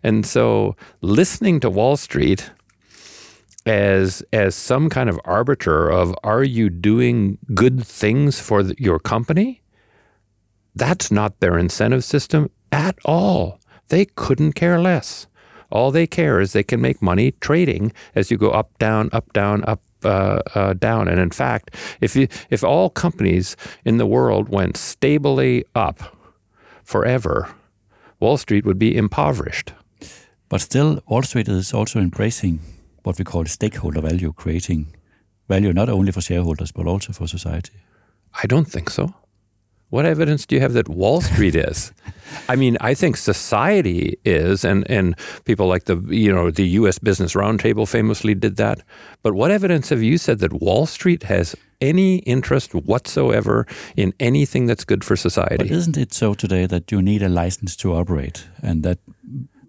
[0.03, 2.51] And so listening to Wall Street
[3.65, 8.99] as as some kind of arbiter of are you doing good things for the, your
[8.99, 9.61] company?
[10.75, 13.59] That's not their incentive system at all.
[13.87, 15.25] They couldn't care less.
[15.71, 19.31] All they care is they can make money trading as you go up, down, up,
[19.33, 21.07] down, up, uh, uh, down.
[21.07, 26.16] And in fact, if you, if all companies in the world went stably up
[26.87, 27.49] forever,
[28.21, 29.73] Wall Street would be impoverished.
[30.47, 32.61] But still, Wall Street is also embracing
[33.03, 34.95] what we call stakeholder value, creating
[35.49, 37.73] value not only for shareholders but also for society.
[38.41, 39.13] I don't think so.
[39.89, 41.93] What evidence do you have that Wall Street is?
[42.49, 46.99] I mean, I think society is, and, and people like the you know the U.S.
[46.99, 48.83] Business Roundtable famously did that.
[49.23, 54.65] But what evidence have you said that Wall Street has any interest whatsoever in anything
[54.65, 55.57] that's good for society?
[55.57, 58.99] But isn't it so today that you need a license to operate, and that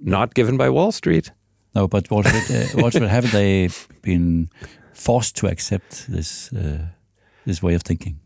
[0.01, 1.31] not given by Wall Street?
[1.77, 3.69] No, but Wall Street, uh, Wall Street haven't they
[4.03, 4.51] been
[4.93, 6.87] forced to accept this uh,
[7.47, 8.19] this way of thinking?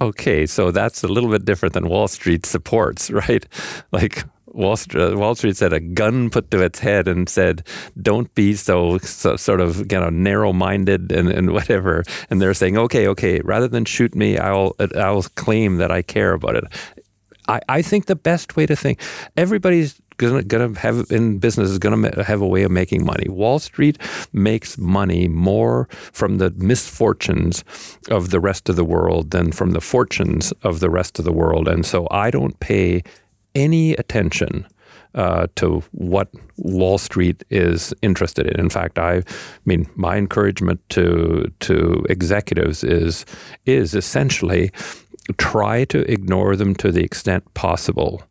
[0.00, 3.46] Okay, so that's a little bit different than Wall Street supports, right?
[3.92, 7.62] Like Wall Street, Wall Street said a gun put to its head and said,
[8.00, 12.78] "Don't be so, so sort of you know narrow-minded and, and whatever." And they're saying,
[12.78, 16.64] "Okay, okay, rather than shoot me, I'll I'll claim that I care about it."
[17.48, 19.00] I, I think the best way to think
[19.36, 23.28] everybody's gonna, gonna have in business is gonna have a way of making money.
[23.28, 23.98] Wall Street
[24.32, 27.64] makes money more from the misfortunes
[28.10, 31.32] of the rest of the world than from the fortunes of the rest of the
[31.32, 33.02] world, and so I don't pay
[33.54, 34.66] any attention.
[35.14, 36.28] Uh, to what
[36.58, 38.60] Wall Street is interested in.
[38.60, 39.22] In fact, I, I
[39.64, 43.24] mean, my encouragement to to executives is
[43.64, 44.70] is essentially
[45.38, 48.22] try to ignore them to the extent possible,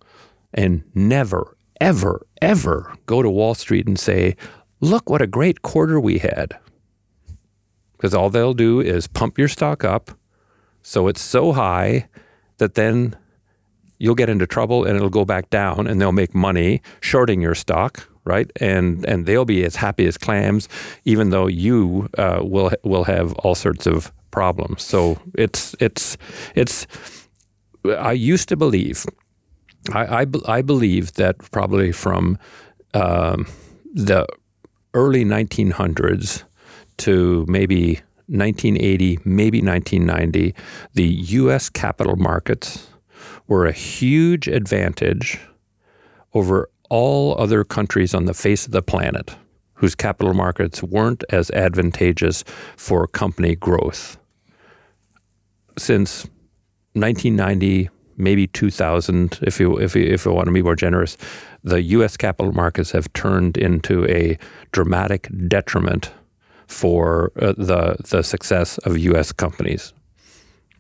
[0.54, 4.36] and never ever, ever go to Wall Street and say,
[4.80, 6.58] look what a great quarter we had.
[7.96, 10.12] Because all they'll do is pump your stock up
[10.88, 12.08] so it's so high
[12.60, 13.14] that then
[14.00, 17.56] you'll get into trouble and it'll go back down and they'll make money shorting your
[17.56, 18.50] stock, right?
[18.62, 20.70] And and they'll be as happy as clams,
[21.04, 24.82] even though you uh, will will have all sorts of problems.
[24.84, 26.18] So it's it's
[26.56, 26.88] it's.
[27.86, 29.06] I used to believe
[29.92, 32.38] I, I, I believe that probably from
[32.94, 33.48] um,
[33.94, 34.28] the
[34.94, 36.44] early 1900s
[36.98, 40.54] to maybe 1980, maybe 1990,
[40.94, 41.70] the U.S.
[41.70, 42.88] capital markets
[43.48, 45.40] were a huge advantage
[46.34, 49.36] over all other countries on the face of the planet
[49.78, 52.44] whose capital markets weren't as advantageous
[52.76, 54.18] for company growth.
[55.78, 56.24] Since
[56.94, 61.18] 1990, maybe 2000, if you if you if you want to be more generous,
[61.64, 62.18] the U.S.
[62.18, 64.38] capital markets have turned into a
[64.72, 66.12] dramatic detriment
[66.68, 69.32] for uh, the the success of U.S.
[69.32, 69.94] companies.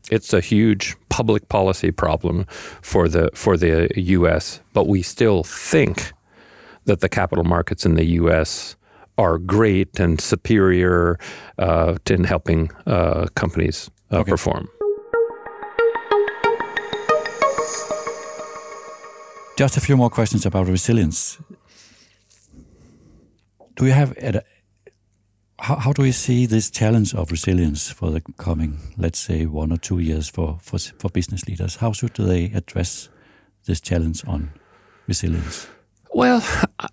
[0.09, 2.45] It's a huge public policy problem
[2.81, 6.13] for the for the U.S., but we still think
[6.85, 8.75] that the capital markets in the U.S.
[9.17, 11.19] are great and superior
[11.57, 14.31] uh, in helping uh, companies uh, okay.
[14.31, 14.69] perform.
[19.57, 21.39] Just a few more questions about resilience.
[23.75, 24.15] Do you have
[25.59, 29.71] how, how do you see this challenge of resilience for the coming, let's say, one
[29.71, 31.77] or two years for, for, for business leaders?
[31.77, 33.09] How should they address
[33.65, 34.51] this challenge on
[35.07, 35.67] resilience?
[36.13, 36.43] Well,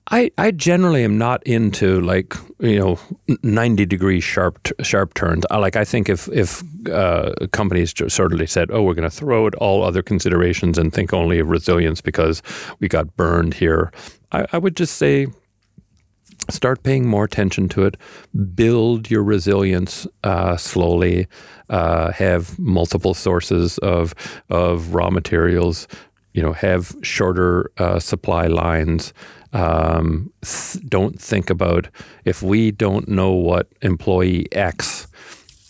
[0.09, 2.99] I, I generally am not into like you know
[3.43, 5.45] ninety degree sharp sharp turns.
[5.51, 9.47] I like I think if if uh, companies of said, oh, we're going to throw
[9.47, 12.43] out all other considerations and think only of resilience because
[12.81, 13.93] we got burned here,
[14.33, 15.29] I, I would just say
[16.51, 17.97] start paying more attention to it.
[18.55, 21.27] Build your resilience uh, slowly.
[21.71, 24.15] Uh, have multiple sources of
[24.51, 25.89] of raw materials
[26.35, 29.15] you know, have shorter uh, supply lines.
[29.53, 30.33] Um,
[30.89, 31.89] don't think about
[32.25, 35.07] if we don't know what employee X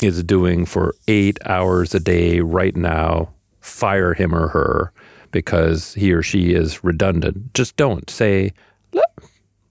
[0.03, 4.93] is doing for eight hours a day right now, fire him or her
[5.31, 7.53] because he or she is redundant.
[7.55, 8.53] Just don't say,
[8.93, 9.09] Let,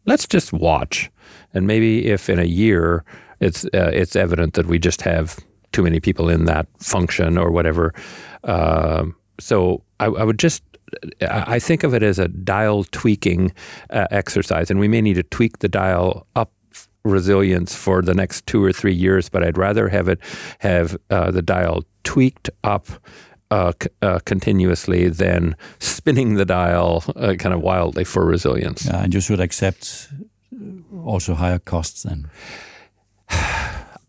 [0.06, 1.10] let's just watch.
[1.54, 3.04] And maybe if in a year
[3.40, 5.40] it's uh, it's evident that we just have
[5.72, 7.94] too many people in that function or whatever.
[8.44, 9.06] Uh,
[9.40, 10.64] so I, I would just
[11.22, 13.54] I think of it as a dial tweaking
[13.90, 16.52] uh, exercise, and we may need to tweak the dial up
[17.04, 20.20] resilience for the next two or three years, but I'd rather have it
[20.60, 22.88] have uh, the dial tweaked up
[23.52, 28.88] uh, c- uh, continuously than spinning the dial uh, kind of wildly for resilience.
[28.88, 30.10] And you should accept
[31.06, 32.30] also higher costs then.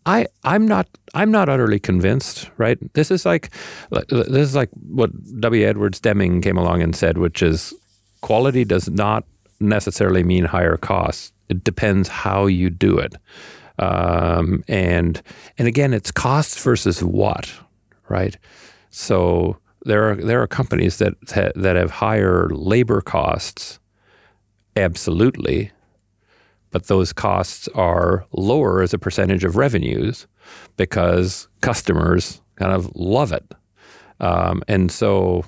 [0.05, 2.77] I I'm not I'm not utterly convinced, right?
[2.93, 3.51] This is like
[4.09, 5.65] this is like what W.
[5.65, 7.73] Edwards Deming came along and said, which is
[8.21, 9.25] quality does not
[9.59, 11.31] necessarily mean higher costs.
[11.49, 13.15] It depends how you do it.
[13.79, 15.21] Um, and
[15.57, 17.51] and again, it's costs versus what,
[18.09, 18.37] right?
[18.89, 21.13] So there are there are companies that
[21.55, 23.79] that have higher labor costs,
[24.75, 25.71] absolutely,
[26.75, 30.27] but those costs are lower as a percentage of revenues
[30.75, 33.55] because customers kind of love it,
[34.19, 35.45] um, and so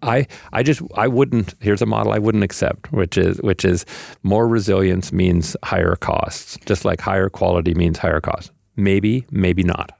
[0.00, 1.56] I I just I wouldn't.
[1.58, 3.84] Here's a model I wouldn't accept, which is which is
[4.22, 8.52] more resilience means higher costs, just like higher quality means higher costs.
[8.76, 9.90] Maybe, maybe not.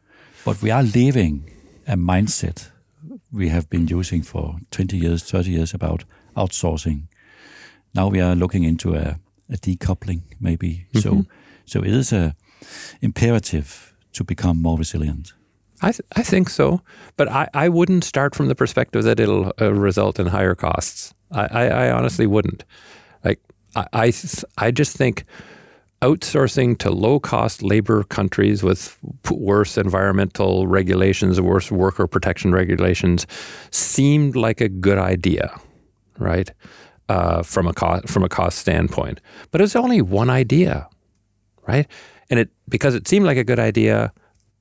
[0.45, 1.51] But we are leaving
[1.89, 2.71] a mindset
[3.33, 6.05] we have been using for 20 years, 30 years about
[6.37, 7.09] outsourcing.
[7.93, 9.19] Now we are looking into a,
[9.53, 10.87] a decoupling, maybe.
[10.95, 10.99] Mm-hmm.
[11.01, 11.25] So,
[11.65, 12.35] so it is a
[13.01, 15.33] imperative to become more resilient.
[15.81, 16.81] I, th- I think so,
[17.17, 21.13] but I, I wouldn't start from the perspective that it'll uh, result in higher costs.
[21.33, 22.65] I, I, I honestly wouldn't.
[23.25, 23.41] Like
[23.75, 25.25] I, I, th- I just think
[26.03, 28.99] outsourcing to low cost labor countries with
[29.31, 33.27] worse environmental regulations, worse worker protection regulations,
[33.71, 35.59] seemed like a good idea,
[36.19, 36.53] right?
[37.09, 40.89] Uh, from a cost from a cost standpoint, but it was only one idea,
[41.67, 41.87] right?
[42.31, 44.13] And it because it seemed like a good idea,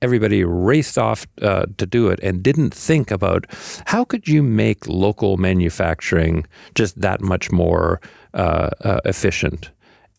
[0.01, 3.45] everybody raced off uh, to do it and didn't think about
[3.85, 8.01] how could you make local manufacturing just that much more
[8.33, 9.71] uh, uh, efficient.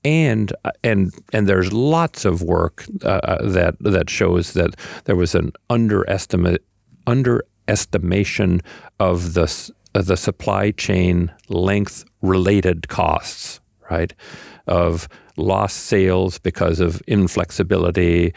[0.05, 5.15] And uh, and and there's lots of work uh, uh, that that shows that there
[5.15, 6.65] was an underestimate
[7.07, 8.63] underestimation
[8.99, 9.47] of the
[9.95, 14.15] the supply chain length related costs, right?
[14.67, 18.35] Of lost sales because of inflexibility,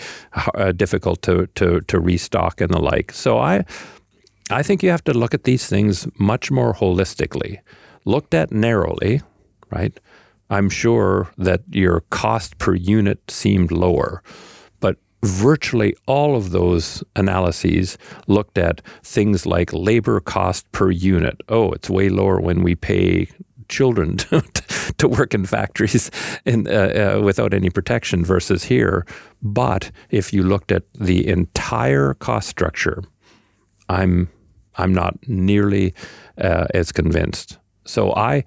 [0.56, 3.12] uh, difficult to, to, to restock and the like.
[3.12, 3.66] So I,
[4.50, 7.60] I think you have to look at these things much more holistically.
[8.06, 9.22] Looked at narrowly,
[9.72, 9.98] right?
[10.50, 14.22] I'm sure that your cost per unit seemed lower,
[15.26, 17.98] virtually all of those analyses
[18.28, 21.42] looked at things like labor cost per unit.
[21.50, 23.28] Oh, it's way lower when we pay
[23.70, 24.42] children to,
[24.98, 26.12] to work in factories
[26.46, 29.06] in, uh, uh, without any protection versus here.
[29.42, 33.04] But if you looked at the entire cost structure,
[33.90, 34.30] I'm
[34.78, 35.94] I'm not nearly
[36.38, 37.58] uh, as convinced.
[37.86, 38.44] So I,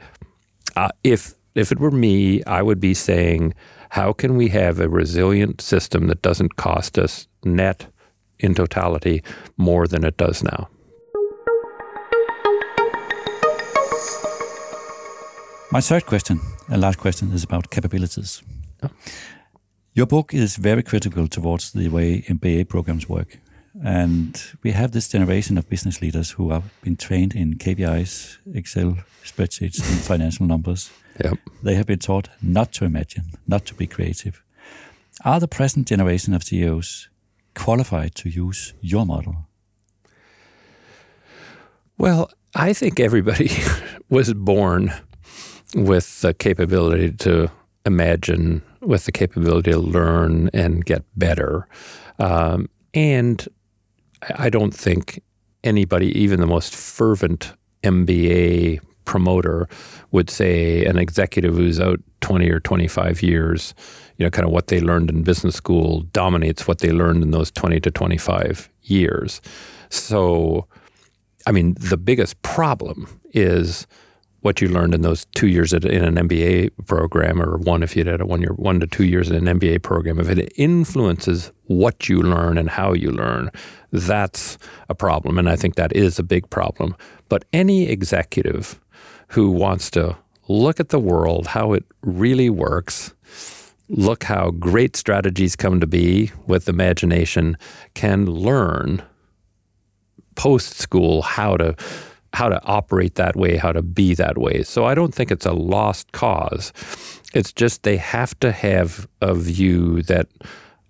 [0.77, 3.55] uh, if if it were me, I would be saying,
[3.91, 7.87] how can we have a resilient system that doesn't cost us net
[8.39, 9.23] in totality
[9.57, 10.69] more than it does now?
[15.71, 18.43] My third question, and last question, is about capabilities.
[18.83, 18.89] Oh.
[19.93, 23.39] Your book is very critical towards the way MBA programs work.
[23.85, 28.99] And we have this generation of business leaders who have been trained in KPIs, Excel
[29.25, 30.91] spreadsheets, and financial numbers.
[31.23, 31.39] Yep.
[31.63, 34.43] They have been taught not to imagine, not to be creative.
[35.25, 37.09] Are the present generation of CEOs
[37.55, 39.49] qualified to use your model?
[41.97, 43.51] Well, I think everybody
[44.09, 44.93] was born
[45.75, 47.51] with the capability to
[47.85, 51.67] imagine, with the capability to learn and get better.
[52.21, 53.47] Um, and
[54.37, 55.23] I don't think
[55.65, 57.53] anybody, even the most fervent
[57.83, 59.67] MBA promoter,
[60.13, 63.75] would say an executive who's out 20 or 25 years,
[64.19, 67.31] you know, kind of what they learned in business school dominates what they learned in
[67.31, 69.41] those 20 to 25 years.
[69.89, 70.67] So,
[71.47, 73.87] I mean, the biggest problem is
[74.41, 78.05] what you learned in those two years in an MBA program, or one if you
[78.05, 81.51] did a one year, one to two years in an MBA program, if it influences
[81.65, 83.51] what you learn and how you learn,
[83.91, 85.39] that's a problem.
[85.39, 86.95] And I think that is a big problem.
[87.29, 88.79] But any executive
[89.29, 90.17] who wants to
[90.49, 93.15] look at the world, how it really works,
[93.89, 97.57] look how great strategies come to be with imagination,
[97.95, 99.03] can learn
[100.35, 101.75] post school how to
[102.35, 104.63] how to operate that way, how to be that way.
[104.63, 106.73] So I don't think it's a lost cause.
[107.33, 110.29] It's just they have to have a view that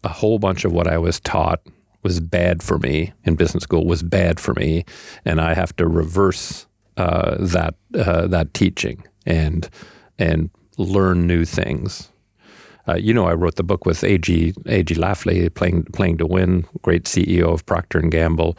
[0.02, 1.60] a whole bunch of what I was taught
[2.02, 4.84] was bad for me in business school was bad for me,
[5.24, 6.66] and I have to reverse
[6.98, 9.70] uh, that uh, that teaching and
[10.18, 12.10] and learn new things.
[12.86, 14.54] Uh, you know, I wrote the book with A.G.
[14.66, 14.94] A.G.
[14.94, 18.56] Lafley, playing playing to win, great CEO of Procter and Gamble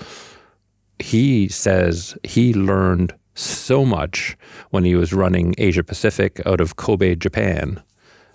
[1.00, 4.38] he says he learned so much
[4.70, 7.82] when he was running Asia Pacific out of Kobe, Japan,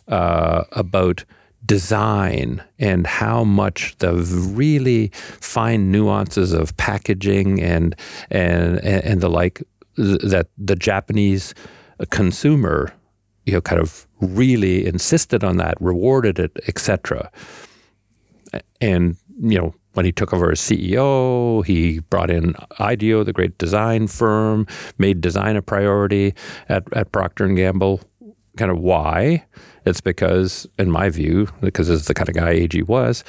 [0.09, 1.25] uh, about
[1.67, 7.97] design and how much the really fine nuances of packaging and
[8.31, 9.63] and and the like
[9.97, 11.55] that the Japanese
[12.11, 12.93] consumer
[13.47, 17.31] you know, kind of really insisted on that, rewarded it, etc.
[18.81, 23.59] And you know, when he took over as CEO, he brought in IDEO, the great
[23.59, 24.67] design firm,
[24.99, 26.35] made design a priority
[26.69, 28.01] at, at Procter and Gamble.
[28.57, 29.45] Kind of why?
[29.85, 33.25] It's because, in my view, because it's the kind of guy AG was,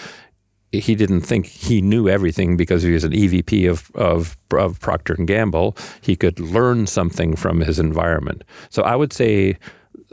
[0.71, 5.13] he didn't think he knew everything because he was an EVP of, of, of Procter
[5.13, 5.77] and Gamble.
[6.01, 8.43] He could learn something from his environment.
[8.69, 9.57] So I would say,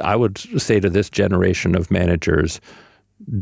[0.01, 2.61] I would say to this generation of managers,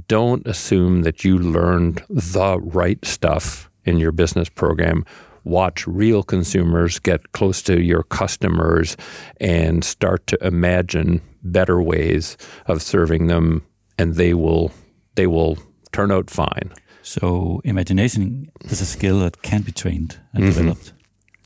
[0.09, 5.05] don't assume that you learned the right stuff in your business program.
[5.45, 8.97] Watch real consumers, get close to your customers,
[9.39, 12.37] and start to imagine better ways
[12.67, 13.65] of serving them,
[13.99, 14.71] and they will
[15.15, 15.59] they will
[15.93, 16.71] turn out fine.
[17.11, 20.53] So imagination is a skill that can be trained and mm-hmm.
[20.53, 20.93] developed.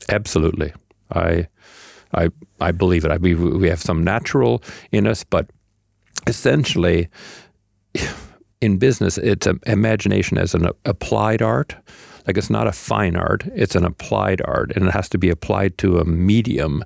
[0.09, 0.71] Absolutely,
[1.11, 1.47] I
[2.13, 2.29] I
[2.61, 3.09] I believe it.
[3.09, 4.61] I believe we have some natural
[4.91, 5.49] in us, but
[6.27, 7.09] essentially
[8.61, 11.75] in business, it's an imagination as an applied art.
[12.27, 15.31] Like it's not a fine art, it's an applied art, and it has to be
[15.31, 16.83] applied to a medium.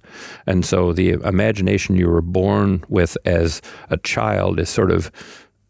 [0.47, 5.11] And so the imagination you were born with as a child is sort of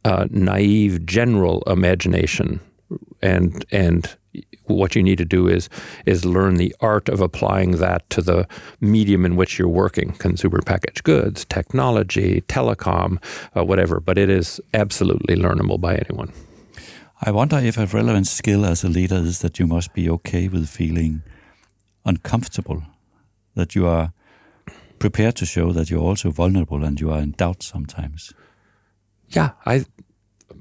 [0.05, 2.59] uh, naive, general imagination.
[3.21, 4.15] And and
[4.65, 5.69] what you need to do is
[6.05, 8.47] is learn the art of applying that to the
[8.79, 10.11] medium in which you're working.
[10.13, 13.17] Consumer packaged goods technology telecom
[13.55, 16.31] uh, whatever but it is absolutely learnable by anyone.
[17.21, 20.47] I wonder if a relevant skill as a leader is that you must be okay
[20.47, 21.21] with feeling
[22.05, 22.83] uncomfortable
[23.55, 24.13] that you are
[24.99, 28.33] prepared to show that you're also vulnerable and you are in doubt sometimes.
[29.29, 29.85] Yeah i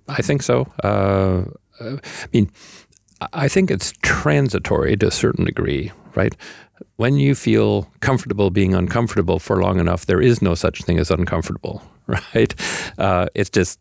[0.09, 0.66] i think so.
[0.82, 1.44] Uh, uh
[1.80, 1.98] i
[2.32, 2.50] mean
[3.32, 6.34] I think it's transitory to a certain degree, right?
[6.96, 11.10] When you feel comfortable being uncomfortable for long enough, there is no such thing as
[11.10, 12.54] uncomfortable, right?
[12.98, 13.80] Uh, it's just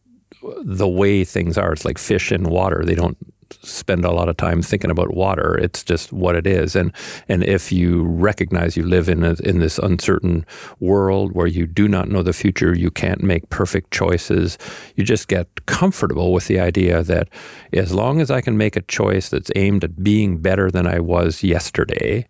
[0.64, 1.74] the way things are.
[1.74, 2.84] It's like fish in water.
[2.84, 3.18] They don't
[3.62, 5.58] spend a lot of time thinking about water.
[5.58, 6.76] It's just what it is.
[6.76, 6.92] And
[7.28, 10.46] and if you recognize you live in a, in this uncertain
[10.80, 14.58] world where you do not know the future, you can't make perfect choices.
[14.96, 17.30] You just get comfortable with the idea that
[17.74, 21.00] as long as I can make a choice that's aimed at being better than I
[21.00, 22.28] was yesterday,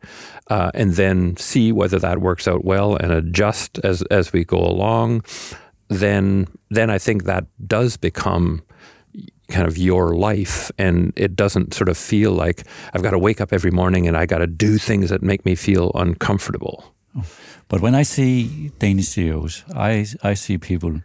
[0.50, 4.60] uh, and then see whether that works out well and adjust as as we go
[4.60, 5.24] along,
[5.90, 8.64] then then I think that does become
[9.48, 13.42] kind of your life and it doesn't sort of feel like I've got to wake
[13.42, 16.94] up every morning and I got to do things that make me feel uncomfortable.
[17.70, 21.02] But when I see Danish CEOs, I I see people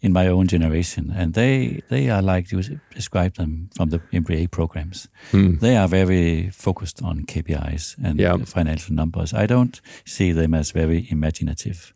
[0.00, 2.62] in my own generation, and they they are like you
[2.94, 5.08] describe them from the MBA programs.
[5.32, 5.58] Mm.
[5.58, 8.36] They are very focused on KPIs and yeah.
[8.44, 9.32] financial numbers.
[9.32, 11.92] I don't see them as very imaginative.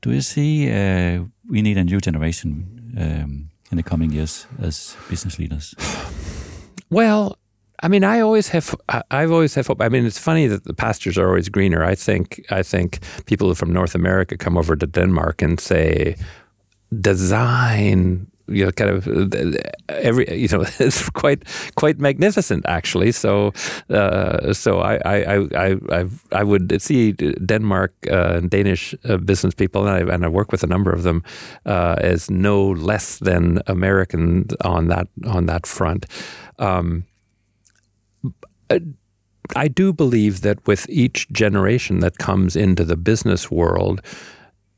[0.00, 4.96] Do you see uh, we need a new generation um, in the coming years as
[5.08, 5.74] business leaders?
[6.90, 7.38] Well,
[7.82, 8.74] I mean, I always have.
[9.10, 9.80] I've always have hope.
[9.80, 11.82] I mean, it's funny that the pastures are always greener.
[11.82, 12.44] I think.
[12.50, 16.16] I think people from North America come over to Denmark and say,
[17.00, 19.08] design you know, kind of
[19.88, 21.44] every you know, it's quite
[21.76, 23.12] quite magnificent actually.
[23.12, 23.52] So,
[23.90, 25.16] uh, so I I
[25.54, 30.28] I I I would see Denmark uh, Danish uh, business people, and I and I
[30.28, 31.22] work with a number of them
[31.66, 36.06] uh, as no less than American on that on that front.
[36.58, 37.04] Um,
[39.56, 44.00] I do believe that with each generation that comes into the business world,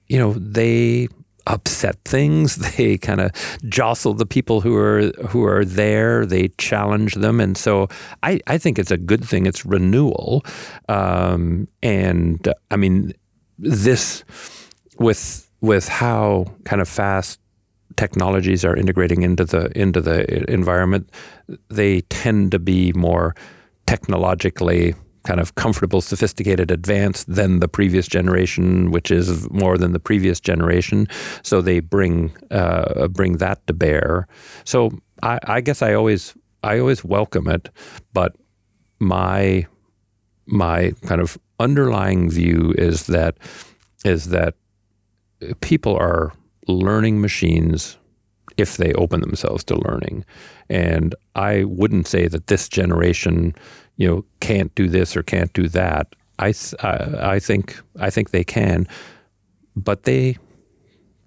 [0.08, 1.08] you know, they
[1.46, 2.56] upset things.
[2.76, 3.32] They kind of
[3.68, 6.24] jostle the people who are who are there.
[6.24, 7.88] They challenge them, and so
[8.22, 9.46] I, I think it's a good thing.
[9.46, 10.44] It's renewal,
[10.88, 13.12] um, and I mean
[13.58, 14.24] this
[14.98, 17.40] with with how kind of fast
[17.96, 21.10] technologies are integrating into the into the environment.
[21.68, 23.34] They tend to be more
[23.86, 30.00] technologically kind of comfortable, sophisticated, advanced than the previous generation, which is more than the
[30.00, 31.06] previous generation.
[31.42, 34.26] So they bring uh, bring that to bear.
[34.64, 34.90] So
[35.22, 37.68] I, I guess I always I always welcome it,
[38.12, 38.36] but
[38.98, 39.66] my
[40.46, 43.36] my kind of underlying view is that
[44.04, 44.54] is that
[45.60, 46.32] people are
[46.68, 47.98] learning machines
[48.56, 50.24] if they open themselves to learning.
[50.68, 53.54] And I wouldn't say that this generation
[54.02, 56.14] you know can't do this or can't do that.
[56.40, 58.88] I uh, I think I think they can,
[59.76, 60.38] but they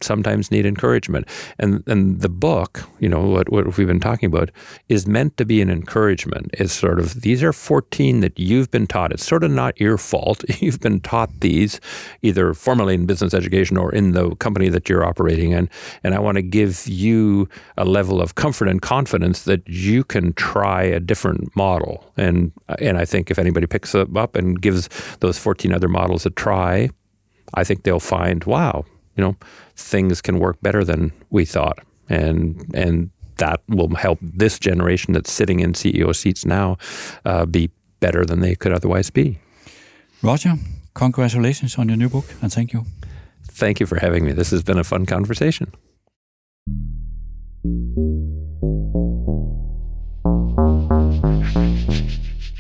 [0.05, 1.27] sometimes need encouragement.
[1.59, 4.51] And and the book, you know, what, what we've been talking about,
[4.89, 6.51] is meant to be an encouragement.
[6.53, 9.11] It's sort of these are 14 that you've been taught.
[9.11, 10.43] It's sort of not your fault.
[10.61, 11.79] You've been taught these
[12.21, 15.69] either formally in business education or in the company that you're operating in.
[16.03, 17.47] And I want to give you
[17.77, 22.11] a level of comfort and confidence that you can try a different model.
[22.17, 24.89] And and I think if anybody picks them up and gives
[25.19, 26.89] those 14 other models a try,
[27.53, 28.85] I think they'll find, wow,
[29.15, 29.35] you know,
[29.75, 31.79] things can work better than we thought.
[32.09, 36.77] And and that will help this generation that's sitting in CEO seats now
[37.25, 39.37] uh, be better than they could otherwise be.
[40.21, 40.53] Roger,
[40.93, 42.85] congratulations on your new book and thank you.
[43.51, 44.33] Thank you for having me.
[44.33, 45.67] This has been a fun conversation.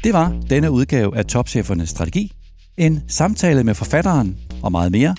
[0.03, 2.31] Det var denne udgave af Topchefernes Strategi.
[2.77, 5.15] En samtale med forfatteren og meget mere,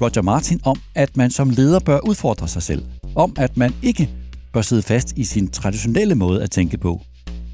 [0.00, 2.84] Roger Martin, om at man som leder bør udfordre sig selv.
[3.14, 4.10] Om at man ikke
[4.52, 7.00] bør sidde fast i sin traditionelle måde at tænke på.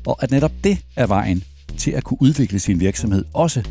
[0.07, 1.45] Og at netop det er vejen
[1.79, 3.63] til at kunne udvikle sin virksomhed også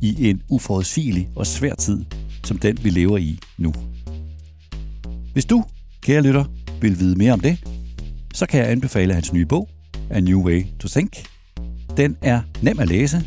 [0.00, 2.04] i en uforudsigelig og svær tid,
[2.44, 3.74] som den vi lever i nu.
[5.32, 5.64] Hvis du,
[6.00, 6.44] kære lytter,
[6.80, 7.64] vil vide mere om det,
[8.34, 9.68] så kan jeg anbefale hans nye bog,
[10.10, 11.26] A New Way to Think.
[11.96, 13.24] Den er nem at læse,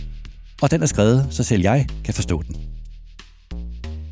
[0.62, 2.68] og den er skrevet, så selv jeg kan forstå den.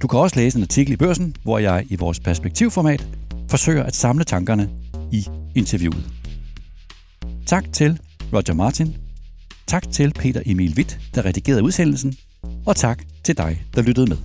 [0.02, 3.08] Du kan også læse en artikel i børsen, hvor jeg i vores perspektivformat
[3.50, 4.70] forsøger at samle tankerne
[5.12, 6.10] i interviewet.
[7.46, 8.00] Tak til
[8.34, 8.96] Roger Martin.
[9.68, 12.16] Tak til Peter Emil Witt, der redigerede udsendelsen.
[12.66, 14.18] Og tak til dig, der lyttede med.